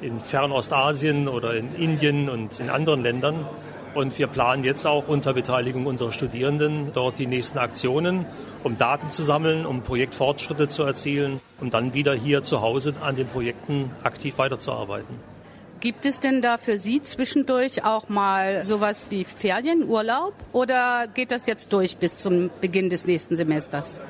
in 0.00 0.20
Fernostasien 0.20 1.28
oder 1.28 1.54
in 1.54 1.74
Indien 1.76 2.28
und 2.28 2.58
in 2.58 2.68
anderen 2.68 3.02
Ländern. 3.02 3.46
Und 3.94 4.18
wir 4.18 4.26
planen 4.26 4.64
jetzt 4.64 4.86
auch 4.86 5.06
unter 5.06 5.32
Beteiligung 5.32 5.86
unserer 5.86 6.10
Studierenden 6.10 6.92
dort 6.92 7.18
die 7.18 7.26
nächsten 7.26 7.58
Aktionen, 7.58 8.26
um 8.64 8.76
Daten 8.76 9.08
zu 9.08 9.22
sammeln, 9.22 9.64
um 9.64 9.82
Projektfortschritte 9.82 10.68
zu 10.68 10.82
erzielen 10.82 11.40
und 11.60 11.72
dann 11.72 11.94
wieder 11.94 12.12
hier 12.12 12.42
zu 12.42 12.60
Hause 12.60 12.92
an 13.00 13.14
den 13.14 13.28
Projekten 13.28 13.90
aktiv 14.02 14.36
weiterzuarbeiten. 14.36 15.35
Gibt 15.80 16.06
es 16.06 16.20
denn 16.20 16.40
da 16.40 16.56
für 16.56 16.78
Sie 16.78 17.02
zwischendurch 17.02 17.84
auch 17.84 18.08
mal 18.08 18.64
sowas 18.64 19.08
wie 19.10 19.24
Ferienurlaub 19.24 20.32
oder 20.52 21.06
geht 21.06 21.30
das 21.30 21.46
jetzt 21.46 21.70
durch 21.72 21.98
bis 21.98 22.16
zum 22.16 22.50
Beginn 22.62 22.88
des 22.88 23.06
nächsten 23.06 23.36
Semesters? 23.36 24.00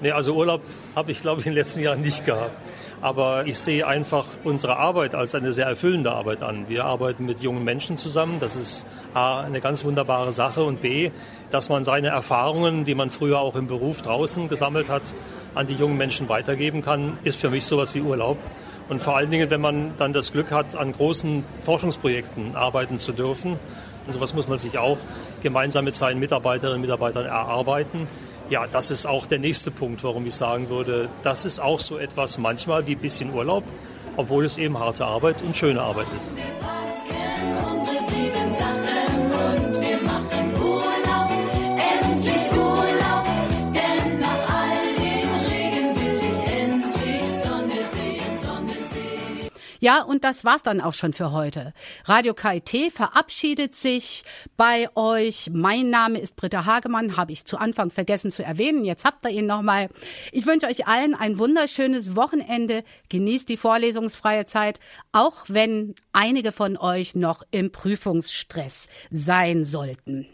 Nee, 0.00 0.12
also 0.12 0.34
Urlaub 0.34 0.60
habe 0.94 1.10
ich, 1.10 1.20
glaube 1.20 1.40
ich, 1.40 1.46
in 1.46 1.52
den 1.52 1.58
letzten 1.58 1.80
Jahren 1.80 2.02
nicht 2.02 2.26
gehabt. 2.26 2.62
Aber 3.00 3.46
ich 3.46 3.58
sehe 3.58 3.86
einfach 3.86 4.26
unsere 4.44 4.76
Arbeit 4.76 5.14
als 5.14 5.34
eine 5.34 5.52
sehr 5.52 5.66
erfüllende 5.66 6.12
Arbeit 6.12 6.42
an. 6.42 6.68
Wir 6.68 6.84
arbeiten 6.84 7.24
mit 7.24 7.40
jungen 7.40 7.64
Menschen 7.64 7.96
zusammen. 7.96 8.38
Das 8.38 8.54
ist 8.54 8.86
A, 9.14 9.40
eine 9.40 9.60
ganz 9.60 9.84
wunderbare 9.84 10.32
Sache 10.32 10.62
und 10.62 10.82
B, 10.82 11.10
dass 11.50 11.68
man 11.68 11.84
seine 11.84 12.08
Erfahrungen, 12.08 12.84
die 12.84 12.94
man 12.94 13.10
früher 13.10 13.38
auch 13.38 13.54
im 13.56 13.66
Beruf 13.66 14.02
draußen 14.02 14.48
gesammelt 14.48 14.90
hat, 14.90 15.02
an 15.54 15.66
die 15.66 15.74
jungen 15.74 15.96
Menschen 15.96 16.28
weitergeben 16.28 16.82
kann, 16.82 17.18
ist 17.24 17.40
für 17.40 17.50
mich 17.50 17.64
sowas 17.64 17.94
wie 17.94 18.02
Urlaub. 18.02 18.36
Und 18.88 19.02
vor 19.02 19.16
allen 19.16 19.30
Dingen, 19.30 19.50
wenn 19.50 19.60
man 19.60 19.92
dann 19.98 20.12
das 20.12 20.32
Glück 20.32 20.50
hat, 20.50 20.74
an 20.74 20.92
großen 20.92 21.44
Forschungsprojekten 21.64 22.56
arbeiten 22.56 22.98
zu 22.98 23.12
dürfen. 23.12 23.58
Und 24.06 24.12
sowas 24.12 24.34
muss 24.34 24.48
man 24.48 24.56
sich 24.56 24.78
auch 24.78 24.96
gemeinsam 25.42 25.84
mit 25.84 25.94
seinen 25.94 26.18
Mitarbeiterinnen 26.18 26.76
und 26.76 26.82
Mitarbeitern 26.82 27.26
erarbeiten. 27.26 28.06
Ja, 28.48 28.66
das 28.66 28.90
ist 28.90 29.06
auch 29.06 29.26
der 29.26 29.38
nächste 29.38 29.70
Punkt, 29.70 30.02
warum 30.04 30.24
ich 30.24 30.34
sagen 30.34 30.70
würde, 30.70 31.10
das 31.22 31.44
ist 31.44 31.60
auch 31.60 31.80
so 31.80 31.98
etwas 31.98 32.38
manchmal 32.38 32.86
wie 32.86 32.92
ein 32.92 32.98
bisschen 32.98 33.34
Urlaub, 33.34 33.64
obwohl 34.16 34.46
es 34.46 34.56
eben 34.56 34.78
harte 34.78 35.04
Arbeit 35.04 35.42
und 35.42 35.54
schöne 35.54 35.82
Arbeit 35.82 36.06
ist. 36.16 36.34
Ja, 49.80 50.02
und 50.02 50.24
das 50.24 50.44
war's 50.44 50.62
dann 50.62 50.80
auch 50.80 50.92
schon 50.92 51.12
für 51.12 51.32
heute. 51.32 51.72
Radio 52.04 52.34
KIT 52.34 52.92
verabschiedet 52.92 53.74
sich 53.74 54.24
bei 54.56 54.88
euch. 54.94 55.50
Mein 55.52 55.90
Name 55.90 56.18
ist 56.20 56.36
Britta 56.36 56.64
Hagemann, 56.64 57.16
habe 57.16 57.32
ich 57.32 57.44
zu 57.44 57.58
Anfang 57.58 57.90
vergessen 57.90 58.32
zu 58.32 58.44
erwähnen. 58.44 58.84
Jetzt 58.84 59.04
habt 59.04 59.24
ihr 59.24 59.30
ihn 59.30 59.46
nochmal. 59.46 59.88
Ich 60.32 60.46
wünsche 60.46 60.66
euch 60.66 60.86
allen 60.86 61.14
ein 61.14 61.38
wunderschönes 61.38 62.14
Wochenende. 62.14 62.84
Genießt 63.08 63.48
die 63.48 63.56
vorlesungsfreie 63.56 64.46
Zeit, 64.46 64.78
auch 65.12 65.44
wenn 65.48 65.94
einige 66.12 66.52
von 66.52 66.76
euch 66.76 67.14
noch 67.14 67.42
im 67.50 67.72
Prüfungsstress 67.72 68.88
sein 69.10 69.64
sollten. 69.64 70.28